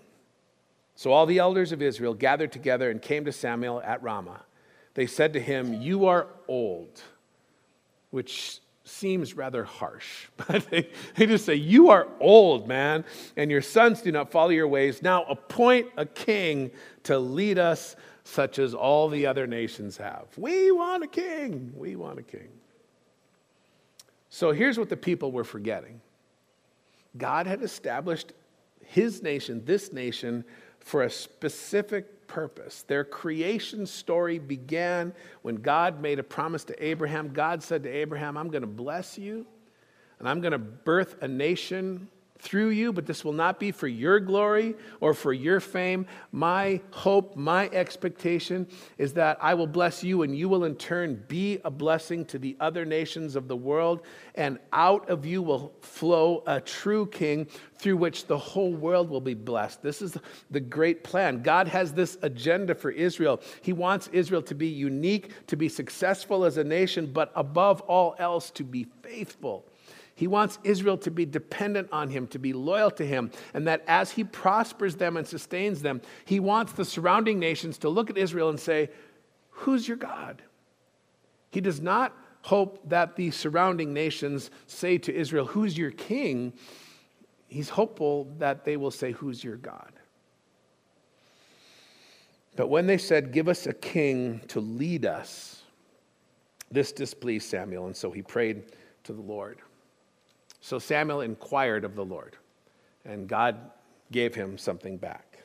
[0.99, 4.43] So all the elders of Israel gathered together and came to Samuel at Ramah.
[4.95, 7.01] They said to him, You are old,
[8.11, 13.05] which seems rather harsh, but they, they just say, You are old, man,
[13.37, 15.01] and your sons do not follow your ways.
[15.01, 16.73] Now appoint a king
[17.05, 17.95] to lead us,
[18.25, 20.27] such as all the other nations have.
[20.37, 21.73] We want a king.
[21.77, 22.49] We want a king.
[24.31, 26.01] So here's what the people were forgetting
[27.17, 28.33] God had established
[28.89, 30.45] his nation, this nation,
[30.81, 32.83] for a specific purpose.
[32.83, 37.33] Their creation story began when God made a promise to Abraham.
[37.33, 39.47] God said to Abraham, I'm going to bless you,
[40.19, 43.89] and I'm going to birth a nation through you, but this will not be for
[43.89, 46.07] your glory or for your fame.
[46.33, 51.25] My hope, my expectation is that I will bless you and you will in turn
[51.29, 54.03] be a blessing to the other nations of the world.
[54.35, 59.21] And out of you will flow a true king through which the whole world will
[59.21, 59.83] be blessed.
[59.83, 60.17] This is
[60.51, 61.43] the great plan.
[61.43, 63.41] God has this agenda for Israel.
[63.63, 68.15] He wants Israel to be unique, to be successful as a nation, but above all
[68.19, 69.68] else, to be faithful
[70.19, 73.85] he wants Israel to be dependent on him, to be loyal to him, and that
[73.87, 78.19] as he prospers them and sustains them, he wants the surrounding nations to look at
[78.19, 78.91] Israel and say,
[79.51, 80.43] Who's your God?
[81.51, 86.53] He does not hope that the surrounding nations say to Israel, Who's your king?
[87.47, 89.93] He's hopeful that they will say, Who's your God?
[92.57, 95.63] But when they said, Give us a king to lead us,
[96.73, 98.65] this displeased Samuel, and so he prayed
[99.05, 99.59] to the Lord.
[100.69, 102.37] So Samuel inquired of the Lord,
[103.07, 103.57] and God
[104.13, 105.39] gave him something back.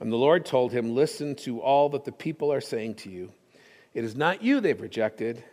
[0.00, 3.30] And the Lord told him, Listen to all that the people are saying to you.
[3.94, 5.44] It is not you they've rejected,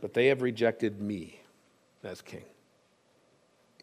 [0.00, 1.42] but they have rejected me
[2.02, 2.42] as king.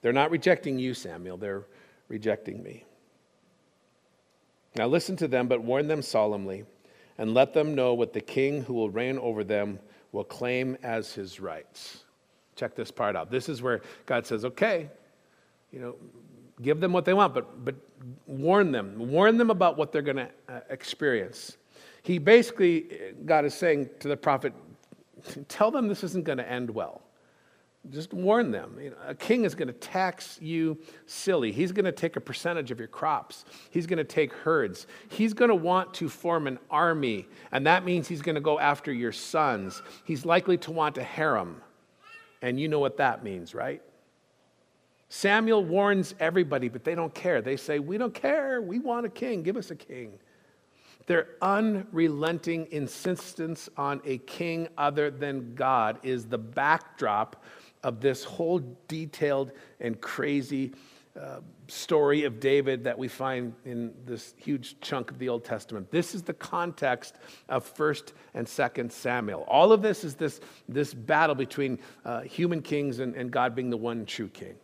[0.01, 1.63] They're not rejecting you, Samuel, they're
[2.09, 2.83] rejecting me.
[4.75, 6.65] Now listen to them, but warn them solemnly,
[7.17, 9.79] and let them know what the king who will reign over them
[10.11, 12.03] will claim as his rights.
[12.59, 13.31] Check this part out.
[13.31, 14.89] This is where God says, okay,
[15.71, 15.95] you know,
[16.61, 17.75] give them what they want, but, but
[18.27, 18.95] warn them.
[18.97, 21.55] Warn them about what they're going to uh, experience.
[22.03, 24.51] He basically, God is saying to the prophet,
[25.47, 27.01] tell them this isn't going to end well.
[27.91, 28.77] Just warn them.
[28.81, 31.53] You know, a king is going to tax you silly.
[31.53, 33.45] He's going to take a percentage of your crops.
[33.69, 34.85] He's going to take herds.
[35.07, 38.59] He's going to want to form an army, and that means he's going to go
[38.59, 39.81] after your sons.
[40.03, 41.61] He's likely to want a harem.
[42.41, 43.81] And you know what that means, right?
[45.09, 47.41] Samuel warns everybody, but they don't care.
[47.41, 48.61] They say, We don't care.
[48.61, 49.43] We want a king.
[49.43, 50.19] Give us a king.
[51.07, 57.43] Their unrelenting insistence on a king other than God is the backdrop
[57.83, 60.73] of this whole detailed and crazy
[61.19, 65.89] uh, story of David that we find in this huge chunk of the Old Testament.
[65.91, 67.15] This is the context
[67.47, 69.43] of 1st and 2nd Samuel.
[69.47, 73.69] All of this is this, this battle between uh, human kings and, and God being
[73.69, 74.55] the one true king.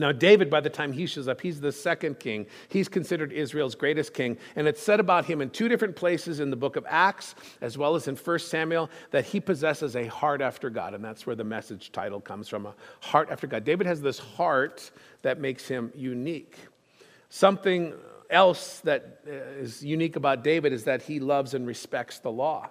[0.00, 2.46] Now, David, by the time he shows up, he's the second king.
[2.70, 4.38] He's considered Israel's greatest king.
[4.56, 7.76] And it's said about him in two different places in the book of Acts, as
[7.76, 10.94] well as in 1 Samuel, that he possesses a heart after God.
[10.94, 13.62] And that's where the message title comes from a heart after God.
[13.62, 16.56] David has this heart that makes him unique.
[17.28, 17.92] Something
[18.30, 22.70] else that uh, unique about David is that he loves and respects the law.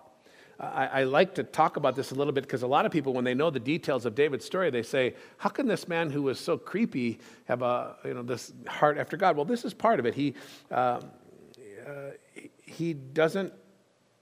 [0.59, 3.13] I, I, like to talk about this a little bit because a lot of people,
[3.13, 6.23] when they know the details of David's story, they say, "How can this man who
[6.23, 9.99] was so creepy have a you know this heart after God?" Well, this is part
[9.99, 10.15] of it.
[10.15, 10.33] He
[10.69, 10.73] uh,
[11.87, 12.11] uh,
[12.61, 13.53] he doesn't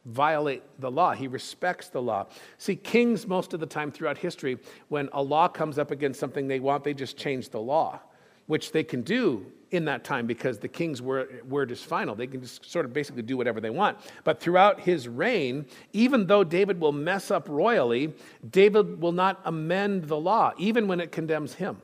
[0.06, 1.14] violate the law.
[1.14, 2.28] He respects the law.
[2.60, 6.48] See, kings most of the time throughout history, when a law comes up against something
[6.48, 8.00] they want, they just change the law,
[8.46, 12.16] which they can do in that time because the king's word, is final.
[12.16, 13.98] They can just sort of basically do whatever they want.
[14.24, 18.14] But throughout his reign, even though David will mess up royally,
[18.50, 21.82] David will not amend the law, even when it condemns him.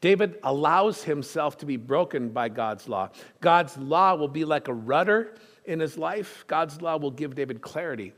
[0.00, 3.10] David allows himself to be broken by God's law.
[3.40, 5.34] God's law will be like a rudder
[5.64, 6.44] in his life.
[6.46, 8.12] God's law will give David clarity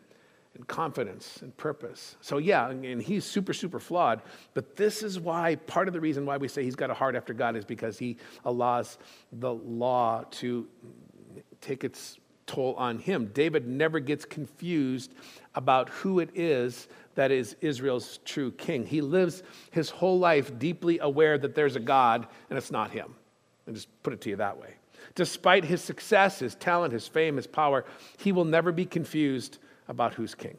[0.54, 2.16] and confidence and purpose.
[2.20, 6.26] So, yeah, and he's super, super flawed, but this is why part of the reason
[6.26, 8.98] why we say he's got a heart after God is because he allows
[9.32, 10.66] the law to
[11.60, 13.30] take its toll on him.
[13.32, 15.14] David never gets confused
[15.54, 18.84] about who it is that is Israel's true king.
[18.84, 23.14] He lives his whole life deeply aware that there's a God and it's not him.
[23.66, 24.74] And just put it to you that way.
[25.14, 27.84] Despite his success, his talent, his fame, his power,
[28.18, 29.58] he will never be confused
[29.90, 30.56] about who's king.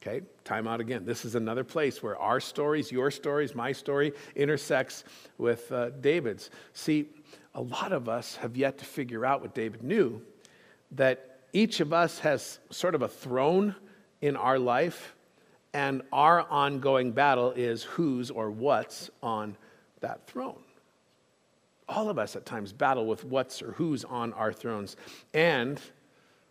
[0.00, 1.04] Okay, time out again.
[1.04, 5.04] This is another place where our stories, your stories, my story intersects
[5.38, 6.50] with uh, David's.
[6.74, 7.06] See,
[7.54, 10.20] a lot of us have yet to figure out what David knew
[10.92, 13.74] that each of us has sort of a throne
[14.20, 15.14] in our life,
[15.72, 19.56] and our ongoing battle is who's or what's on
[20.00, 20.62] that throne.
[21.88, 24.96] All of us at times battle with what's or who's on our thrones.
[25.32, 25.80] And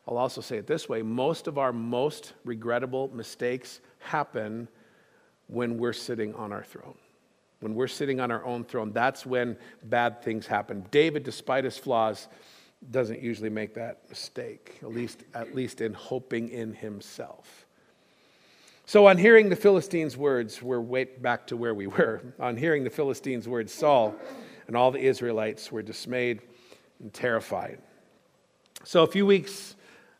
[0.07, 4.67] I'll also say it this way most of our most regrettable mistakes happen
[5.47, 6.97] when we're sitting on our throne.
[7.59, 10.85] When we're sitting on our own throne, that's when bad things happen.
[10.89, 12.27] David, despite his flaws,
[12.89, 17.67] doesn't usually make that mistake, at least, at least in hoping in himself.
[18.87, 22.21] So, on hearing the Philistines' words, we're way back to where we were.
[22.39, 24.15] On hearing the Philistines' words, Saul
[24.65, 26.41] and all the Israelites were dismayed
[26.99, 27.77] and terrified.
[28.83, 29.75] So, a few weeks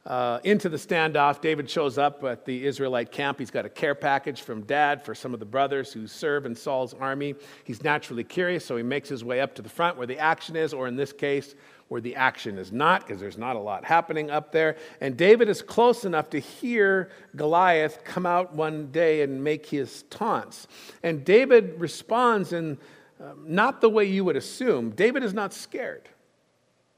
[0.06, 3.38] uh, into the standoff, David shows up at the Israelite camp.
[3.38, 6.56] He's got a care package from dad for some of the brothers who serve in
[6.56, 7.36] Saul's army.
[7.66, 10.56] He's naturally curious, so he makes his way up to the front where the action
[10.56, 11.54] is, or in this case,
[11.90, 14.76] where the action is not, because there's not a lot happening up there.
[15.02, 20.04] And David is close enough to hear Goliath come out one day and make his
[20.04, 20.68] taunts.
[21.04, 22.80] And David responds in
[23.20, 24.92] um, not the way you would assume.
[24.92, 26.10] David is not scared,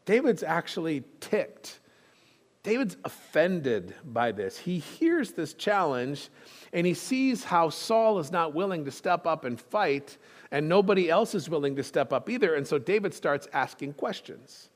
[0.06, 1.80] David's actually ticked.
[2.64, 4.58] David's offended by this.
[4.58, 6.30] He hears this challenge
[6.72, 10.18] and he sees how Saul is not willing to step up and fight,
[10.50, 12.56] and nobody else is willing to step up either.
[12.56, 14.70] And so David starts asking questions.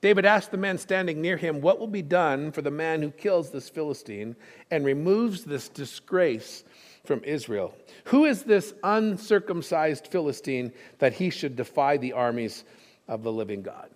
[0.00, 3.10] David asked the man standing near him, What will be done for the man who
[3.10, 4.34] kills this Philistine
[4.70, 6.64] and removes this disgrace
[7.04, 7.74] from Israel?
[8.04, 12.64] Who is this uncircumcised Philistine that he should defy the armies
[13.08, 13.90] of the living God?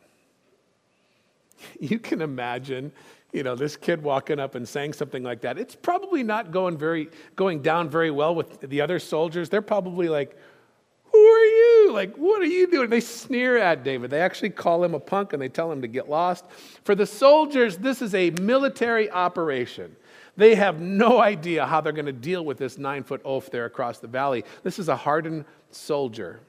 [1.80, 2.92] You can imagine
[3.34, 6.78] you know, this kid walking up and saying something like that, it's probably not going
[6.78, 9.48] very going down very well with the other soldiers.
[9.48, 10.38] They're probably like,
[11.12, 11.90] "Who are you?
[11.92, 14.10] Like, what are you doing?" They sneer at David.
[14.10, 16.44] They actually call him a punk and they tell him to get lost.
[16.84, 19.96] For the soldiers, this is a military operation.
[20.36, 23.64] They have no idea how they're going to deal with this nine foot oaf there
[23.64, 24.44] across the valley.
[24.62, 26.40] This is a hardened soldier.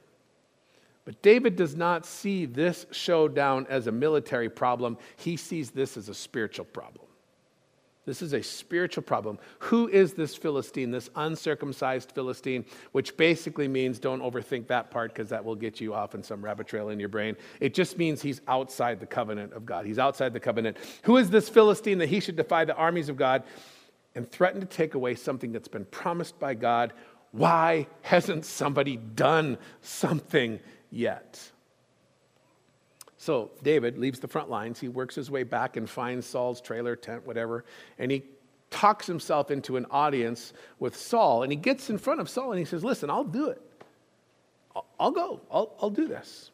[1.06, 6.10] But David does not see this showdown as a military problem, he sees this as
[6.10, 7.06] a spiritual problem.
[8.06, 9.40] This is a spiritual problem.
[9.60, 15.30] Who is this Philistine, this uncircumcised Philistine, which basically means don't overthink that part because
[15.30, 17.36] that will get you off in some rabbit trail in your brain.
[17.60, 19.88] It just means he's outside the covenant of God.
[19.88, 20.78] He's outside the covenant.
[21.04, 23.44] Who is this Philistine that he should defy the armies of God
[24.14, 26.94] and threaten to take away something that's been promised by God?
[27.32, 30.60] Why hasn't somebody done something
[30.96, 31.40] yet.
[33.18, 34.80] So David leaves the front lines.
[34.80, 37.66] He works his way back and finds Saul's trailer, tent, whatever,
[38.00, 38.24] and he
[38.72, 41.44] talks himself into an audience with Saul.
[41.44, 43.62] And he gets in front of Saul and he says, Listen, I'll do it.
[45.00, 45.42] I'll go.
[45.50, 46.52] I'll, I'll do this.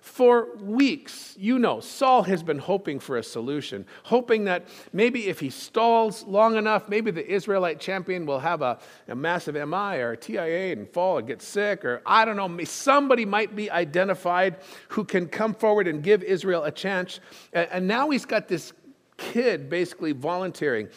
[0.00, 5.40] For weeks, you know, Saul has been hoping for a solution, hoping that maybe if
[5.40, 8.78] he stalls long enough, maybe the Israelite champion will have a,
[9.08, 13.24] a massive MI or TIA and fall and get sick, or I don't know, somebody
[13.24, 14.56] might be identified
[14.88, 17.20] who can come forward and give Israel a chance.
[17.52, 18.72] And, and now he's got this
[19.16, 20.88] kid basically volunteering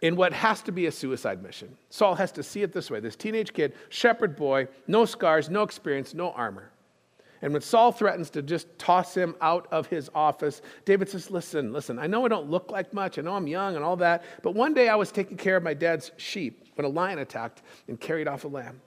[0.00, 1.76] in what has to be a suicide mission.
[1.88, 5.62] Saul has to see it this way this teenage kid, shepherd boy, no scars, no
[5.62, 6.71] experience, no armor.
[7.42, 11.72] And when Saul threatens to just toss him out of his office, David says, Listen,
[11.72, 13.18] listen, I know I don't look like much.
[13.18, 14.24] I know I'm young and all that.
[14.42, 17.62] But one day I was taking care of my dad's sheep when a lion attacked
[17.88, 18.80] and carried off a lamb.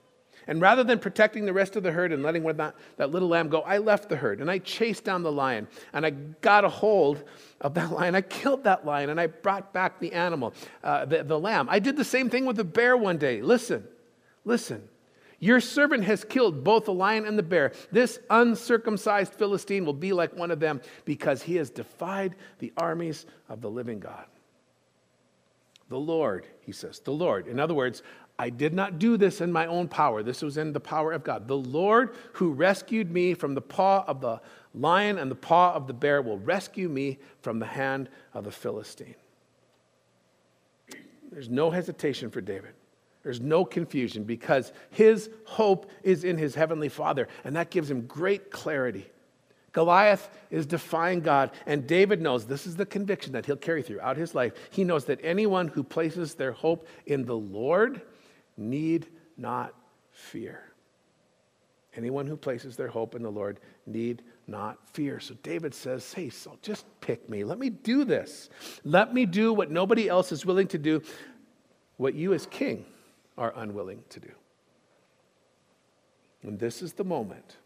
[0.48, 3.48] And rather than protecting the rest of the herd and letting that, that little lamb
[3.48, 6.68] go, I left the herd and I chased down the lion and I got a
[6.68, 7.24] hold
[7.60, 8.14] of that lion.
[8.14, 10.54] I killed that lion and I brought back the animal,
[10.84, 11.66] uh, the, the lamb.
[11.68, 13.42] I did the same thing with the bear one day.
[13.42, 13.86] Listen,
[14.44, 14.88] listen.
[15.38, 17.72] Your servant has killed both the lion and the bear.
[17.92, 23.26] This uncircumcised Philistine will be like one of them because he has defied the armies
[23.48, 24.24] of the living God.
[25.88, 27.46] The Lord, he says, the Lord.
[27.46, 28.02] In other words,
[28.38, 30.22] I did not do this in my own power.
[30.22, 31.48] This was in the power of God.
[31.48, 34.40] The Lord who rescued me from the paw of the
[34.74, 38.50] lion and the paw of the bear will rescue me from the hand of the
[38.50, 39.14] Philistine.
[41.30, 42.72] There's no hesitation for David.
[43.26, 48.02] There's no confusion because his hope is in his heavenly Father, and that gives him
[48.02, 49.10] great clarity.
[49.72, 54.16] Goliath is defying God, and David knows this is the conviction that he'll carry throughout
[54.16, 54.52] his life.
[54.70, 58.00] He knows that anyone who places their hope in the Lord
[58.56, 59.74] need not
[60.12, 60.62] fear.
[61.96, 65.18] Anyone who places their hope in the Lord need not fear.
[65.18, 67.42] So David says, Hey, so just pick me.
[67.42, 68.50] Let me do this.
[68.84, 71.02] Let me do what nobody else is willing to do,
[71.96, 72.84] what you as king
[73.36, 74.30] are unwilling to do.
[76.42, 77.56] And this is the moment.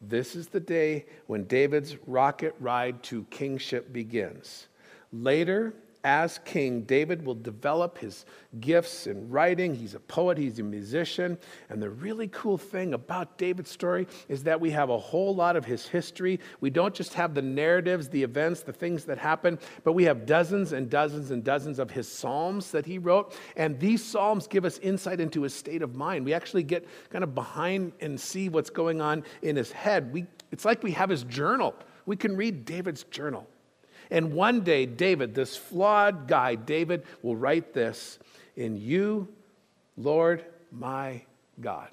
[0.00, 4.66] This is the day when David's rocket ride to kingship begins.
[5.12, 5.74] Later,
[6.06, 8.26] as king, David will develop his
[8.60, 9.74] gifts in writing.
[9.74, 11.36] He's a poet, he's a musician.
[11.68, 15.56] And the really cool thing about David's story is that we have a whole lot
[15.56, 16.38] of his history.
[16.60, 20.26] We don't just have the narratives, the events, the things that happen, but we have
[20.26, 23.36] dozens and dozens and dozens of his psalms that he wrote.
[23.56, 26.24] And these psalms give us insight into his state of mind.
[26.24, 30.12] We actually get kind of behind and see what's going on in his head.
[30.12, 31.74] We, it's like we have his journal.
[32.06, 33.48] We can read David's journal.
[34.10, 38.18] And one day, David, this flawed guy, David, will write this
[38.56, 39.28] In you,
[39.96, 41.22] Lord my
[41.60, 41.88] God,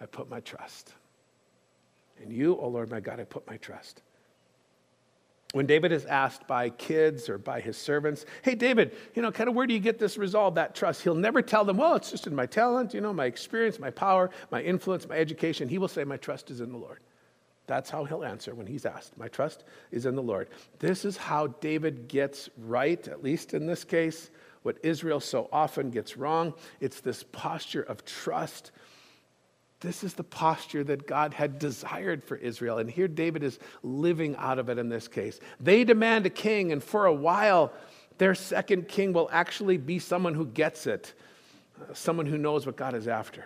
[0.00, 0.94] I put my trust.
[2.22, 4.02] In you, O oh Lord my God, I put my trust.
[5.52, 9.48] When David is asked by kids or by his servants, hey, David, you know, kind
[9.48, 11.02] of where do you get this resolve, that trust?
[11.02, 13.90] He'll never tell them, well, it's just in my talent, you know, my experience, my
[13.90, 15.68] power, my influence, my education.
[15.68, 17.00] He will say, my trust is in the Lord.
[17.68, 19.16] That's how he'll answer when he's asked.
[19.18, 19.62] My trust
[19.92, 20.48] is in the Lord.
[20.78, 24.30] This is how David gets right, at least in this case,
[24.62, 26.54] what Israel so often gets wrong.
[26.80, 28.72] It's this posture of trust.
[29.80, 32.78] This is the posture that God had desired for Israel.
[32.78, 35.38] And here David is living out of it in this case.
[35.60, 37.72] They demand a king, and for a while,
[38.16, 41.12] their second king will actually be someone who gets it,
[41.92, 43.44] someone who knows what God is after.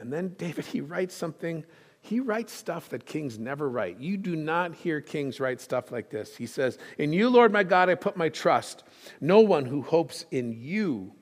[0.00, 1.64] And then David, he writes something
[2.08, 4.00] he writes stuff that kings never write.
[4.00, 6.34] You do not hear kings write stuff like this.
[6.34, 8.84] He says, In you, Lord my God, I put my trust.
[9.20, 11.12] No one who hopes in you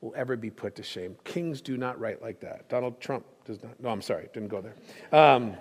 [0.00, 1.16] will ever be put to shame.
[1.22, 2.68] Kings do not write like that.
[2.68, 3.78] Donald Trump does not.
[3.80, 4.74] No, I'm sorry, didn't go there.
[5.12, 5.56] Um,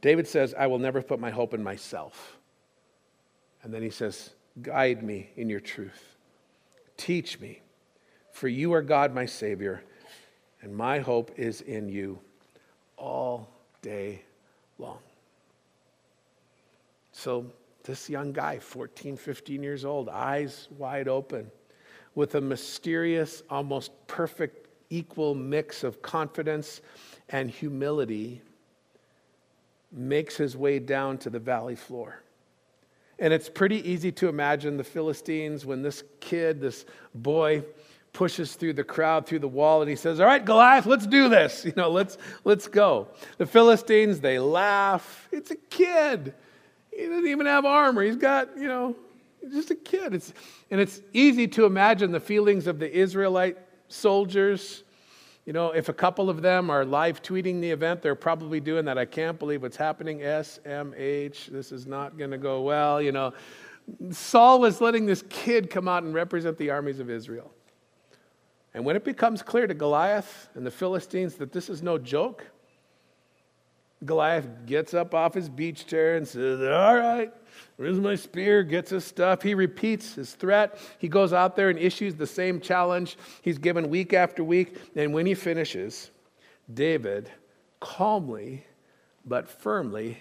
[0.00, 2.38] David says, I will never put my hope in myself.
[3.62, 4.30] And then he says,
[4.62, 6.16] Guide me in your truth.
[6.96, 7.60] Teach me,
[8.32, 9.82] for you are God, my Savior
[10.64, 12.18] and my hope is in you
[12.96, 13.50] all
[13.82, 14.22] day
[14.78, 14.98] long.
[17.12, 17.44] So,
[17.84, 21.50] this young guy, 14, 15 years old, eyes wide open,
[22.14, 26.80] with a mysterious, almost perfect, equal mix of confidence
[27.28, 28.40] and humility,
[29.92, 32.22] makes his way down to the valley floor.
[33.18, 37.64] And it's pretty easy to imagine the Philistines when this kid, this boy,
[38.14, 41.28] pushes through the crowd, through the wall, and he says, All right, Goliath, let's do
[41.28, 41.64] this.
[41.74, 43.08] You know, let's, let's go.
[43.36, 45.28] The Philistines, they laugh.
[45.32, 46.32] It's a kid.
[46.90, 48.02] He doesn't even have armor.
[48.02, 48.94] He's got, you know,
[49.50, 50.14] just a kid.
[50.14, 50.32] It's,
[50.70, 53.58] and it's easy to imagine the feelings of the Israelite
[53.88, 54.84] soldiers.
[55.46, 58.84] You know, if a couple of them are live tweeting the event, they're probably doing
[58.84, 58.96] that.
[58.96, 60.20] I can't believe what's happening.
[60.20, 63.02] SMH, this is not going to go well.
[63.02, 63.34] You know,
[64.10, 67.50] Saul was letting this kid come out and represent the armies of Israel.
[68.74, 72.44] And when it becomes clear to Goliath and the Philistines that this is no joke,
[74.04, 77.32] Goliath gets up off his beach chair and says, All right,
[77.76, 78.62] where's my spear?
[78.62, 79.42] Gets his stuff.
[79.42, 80.78] He repeats his threat.
[80.98, 84.76] He goes out there and issues the same challenge he's given week after week.
[84.96, 86.10] And when he finishes,
[86.72, 87.30] David
[87.80, 88.66] calmly
[89.24, 90.18] but firmly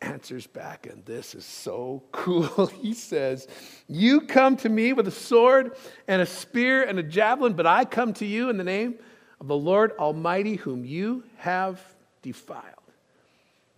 [0.00, 2.66] answers back, and this is so cool.
[2.66, 3.48] he says,
[3.86, 5.76] You come to me with a sword
[6.06, 8.96] and a spear and a javelin, but I come to you in the name
[9.40, 11.80] of the Lord Almighty, whom you have
[12.22, 12.64] defiled.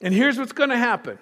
[0.00, 1.18] And here's what's going to happen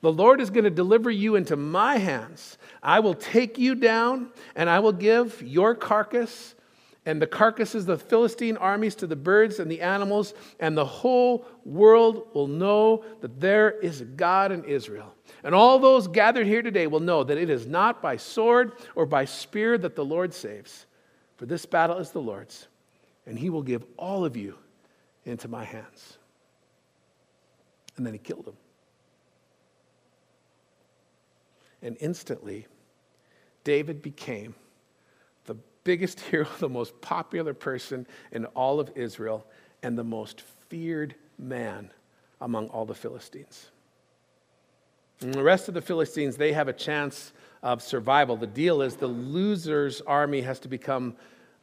[0.00, 2.58] the Lord is going to deliver you into my hands.
[2.82, 6.54] I will take you down, and I will give your carcass
[7.04, 10.84] and the carcasses of the Philistine armies to the birds and the animals, and the
[10.84, 15.12] whole world will know that there is a God in Israel.
[15.42, 19.04] And all those gathered here today will know that it is not by sword or
[19.04, 20.86] by spear that the Lord saves,
[21.36, 22.68] for this battle is the Lord's,
[23.26, 24.56] and he will give all of you
[25.24, 26.18] into my hands.
[27.96, 28.56] And then he killed him.
[31.82, 32.68] And instantly,
[33.64, 34.54] David became
[35.84, 39.46] biggest hero, the most popular person in all of Israel,
[39.82, 41.90] and the most feared man
[42.40, 43.70] among all the Philistines.
[45.20, 48.36] And the rest of the Philistines, they have a chance of survival.
[48.36, 51.16] The deal is the loser's army has to become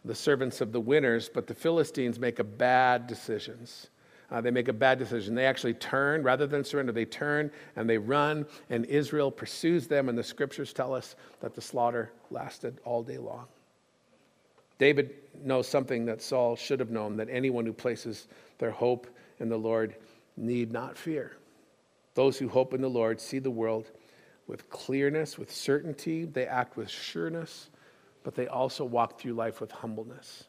[0.05, 3.89] the servants of the winners, but the Philistines make a bad decisions.
[4.31, 5.35] Uh, they make a bad decision.
[5.35, 10.07] They actually turn, rather than surrender, they turn and they run, and Israel pursues them,
[10.07, 13.47] and the scriptures tell us that the slaughter lasted all day long.
[14.79, 15.11] David
[15.43, 18.27] knows something that Saul should have known that anyone who places
[18.57, 19.07] their hope
[19.39, 19.95] in the Lord
[20.35, 21.37] need not fear.
[22.15, 23.91] Those who hope in the Lord see the world
[24.47, 27.69] with clearness, with certainty, they act with sureness,
[28.23, 30.45] but they also walk through life with humbleness.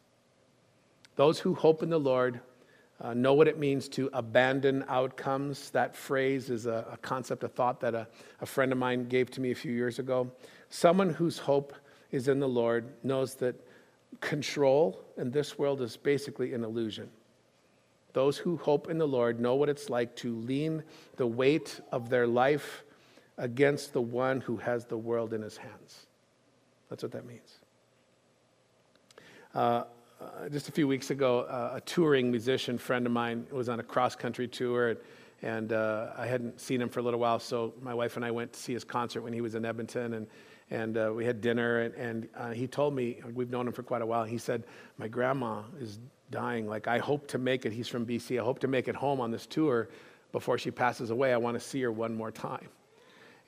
[1.16, 2.40] Those who hope in the Lord
[3.00, 5.70] uh, know what it means to abandon outcomes.
[5.70, 8.08] That phrase is a, a concept, a thought that a,
[8.40, 10.30] a friend of mine gave to me a few years ago.
[10.68, 11.74] Someone whose hope
[12.10, 13.54] is in the Lord knows that
[14.20, 17.08] control in this world is basically an illusion.
[18.12, 20.82] Those who hope in the Lord know what it's like to lean
[21.16, 22.82] the weight of their life
[23.38, 26.06] against the one who has the world in his hands.
[26.88, 27.58] That's what that means.
[29.54, 29.84] Uh,
[30.20, 33.80] uh, just a few weeks ago, uh, a touring musician friend of mine was on
[33.80, 34.98] a cross country tour, and,
[35.42, 37.38] and uh, I hadn't seen him for a little while.
[37.38, 40.14] So my wife and I went to see his concert when he was in Edmonton,
[40.14, 40.26] and
[40.70, 41.80] and uh, we had dinner.
[41.80, 44.24] And, and uh, he told me we've known him for quite a while.
[44.24, 44.64] He said,
[44.98, 45.98] "My grandma is
[46.30, 46.68] dying.
[46.68, 47.72] Like I hope to make it.
[47.72, 48.40] He's from BC.
[48.40, 49.88] I hope to make it home on this tour
[50.32, 51.32] before she passes away.
[51.32, 52.68] I want to see her one more time."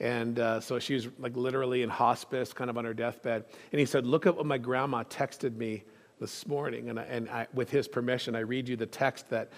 [0.00, 3.44] And uh, so she was like literally in hospice, kind of on her deathbed.
[3.70, 5.84] And he said, Look at what my grandma texted me
[6.18, 6.90] this morning.
[6.90, 9.52] And, I, and I, with his permission, I read you the text that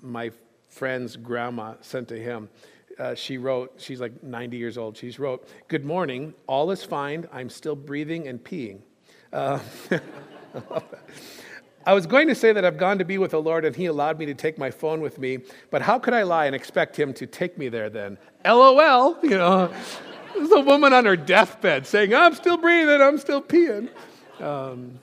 [0.00, 0.30] my
[0.68, 2.48] friend's grandma sent to him.
[3.00, 4.94] Uh, she wrote, she's like 90 years old.
[4.94, 7.26] She's wrote, Good morning, all is fine.
[7.32, 8.80] I'm still breathing and peeing.
[9.32, 9.58] Uh,
[11.86, 13.86] I was going to say that I've gone to be with the Lord and He
[13.86, 15.38] allowed me to take my phone with me,
[15.70, 18.18] but how could I lie and expect Him to take me there then?
[18.44, 19.72] LOL, you know.
[20.36, 23.88] There's a woman on her deathbed saying, I'm still breathing, I'm still peeing.
[24.40, 24.98] Um,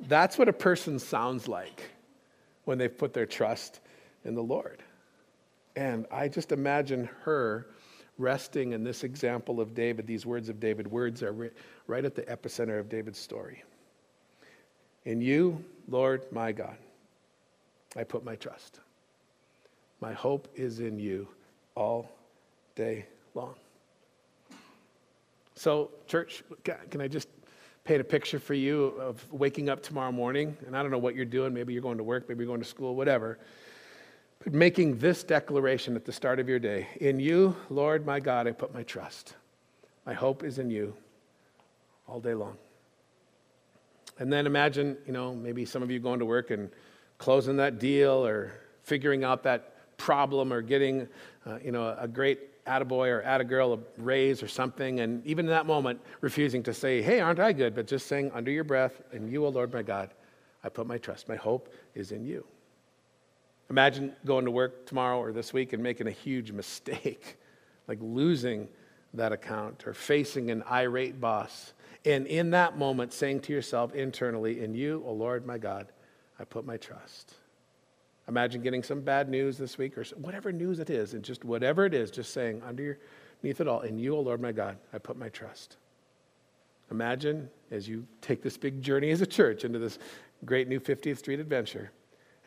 [0.00, 1.90] that's what a person sounds like
[2.66, 3.80] when they've put their trust
[4.24, 4.81] in the Lord.
[5.76, 7.66] And I just imagine her
[8.18, 10.86] resting in this example of David, these words of David.
[10.90, 11.50] Words are
[11.86, 13.62] right at the epicenter of David's story.
[15.04, 16.76] In you, Lord my God,
[17.96, 18.80] I put my trust.
[20.00, 21.28] My hope is in you
[21.74, 22.10] all
[22.74, 23.54] day long.
[25.54, 26.42] So, church,
[26.90, 27.28] can I just
[27.84, 31.14] paint a picture for you of waking up tomorrow morning, and I don't know what
[31.14, 31.52] you're doing.
[31.52, 33.38] Maybe you're going to work, maybe you're going to school, whatever.
[34.44, 38.46] But making this declaration at the start of your day In you, Lord my God,
[38.46, 39.34] I put my trust.
[40.04, 40.94] My hope is in you
[42.08, 42.56] all day long.
[44.18, 46.70] And then imagine, you know, maybe some of you going to work and
[47.18, 51.08] closing that deal or figuring out that problem or getting,
[51.46, 55.50] uh, you know, a great attaboy or attagirl a raise or something, and even in
[55.50, 57.74] that moment, refusing to say, Hey, aren't I good?
[57.74, 60.10] But just saying under your breath, In you, O Lord my God,
[60.64, 61.28] I put my trust.
[61.28, 62.44] My hope is in you.
[63.72, 67.38] Imagine going to work tomorrow or this week and making a huge mistake,
[67.88, 68.68] like losing
[69.14, 71.72] that account or facing an irate boss.
[72.04, 75.86] And in that moment, saying to yourself internally, In you, O Lord my God,
[76.38, 77.32] I put my trust.
[78.28, 81.86] Imagine getting some bad news this week or whatever news it is, and just whatever
[81.86, 82.98] it is, just saying underneath
[83.58, 85.78] it all, in you, O Lord my God, I put my trust.
[86.90, 89.98] Imagine as you take this big journey as a church into this
[90.44, 91.90] great new 50th Street adventure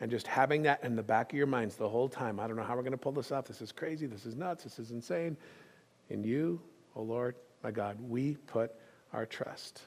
[0.00, 2.38] and just having that in the back of your minds the whole time.
[2.38, 3.46] I don't know how we're going to pull this off.
[3.46, 4.06] This is crazy.
[4.06, 4.64] This is nuts.
[4.64, 5.36] This is insane.
[6.10, 6.60] In you,
[6.94, 8.72] oh Lord, my God, we put
[9.12, 9.82] our trust.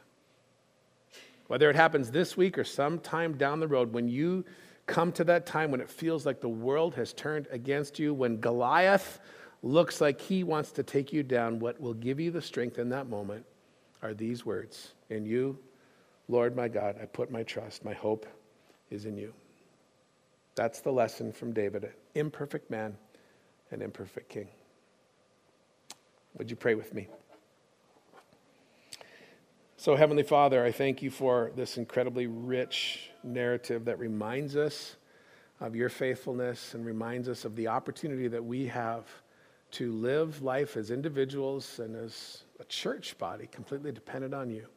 [1.47, 4.45] Whether it happens this week or sometime down the road, when you
[4.85, 8.39] come to that time when it feels like the world has turned against you, when
[8.39, 9.19] Goliath
[9.61, 12.89] looks like he wants to take you down, what will give you the strength in
[12.89, 13.45] that moment
[14.01, 15.57] are these words In you,
[16.27, 17.85] Lord my God, I put my trust.
[17.85, 18.25] My hope
[18.89, 19.33] is in you.
[20.59, 22.97] That's the lesson from David, an imperfect man,
[23.71, 24.49] an imperfect king.
[26.37, 27.07] Would you pray with me?
[29.77, 34.97] So, Heavenly Father, I thank you for this incredibly rich narrative that reminds us
[35.61, 39.05] of your faithfulness and reminds us of the opportunity that we have
[39.71, 44.67] to live life as individuals and as a church body completely dependent on you.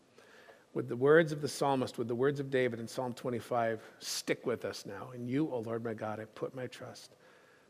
[0.75, 4.47] With the words of the psalmist, with the words of David in Psalm 25, stick
[4.47, 5.11] with us now.
[5.15, 7.15] In you, O Lord my God, I put my trust.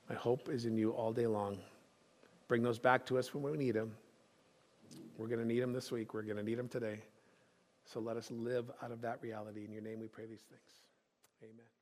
[0.08, 1.58] My hope is in you all day long.
[2.46, 3.92] Bring those back to us when we need them.
[5.18, 6.14] We're going to need them this week.
[6.14, 7.00] We're going to need them today.
[7.84, 9.64] So let us live out of that reality.
[9.64, 10.70] In your name we pray these things.
[11.42, 11.81] Amen.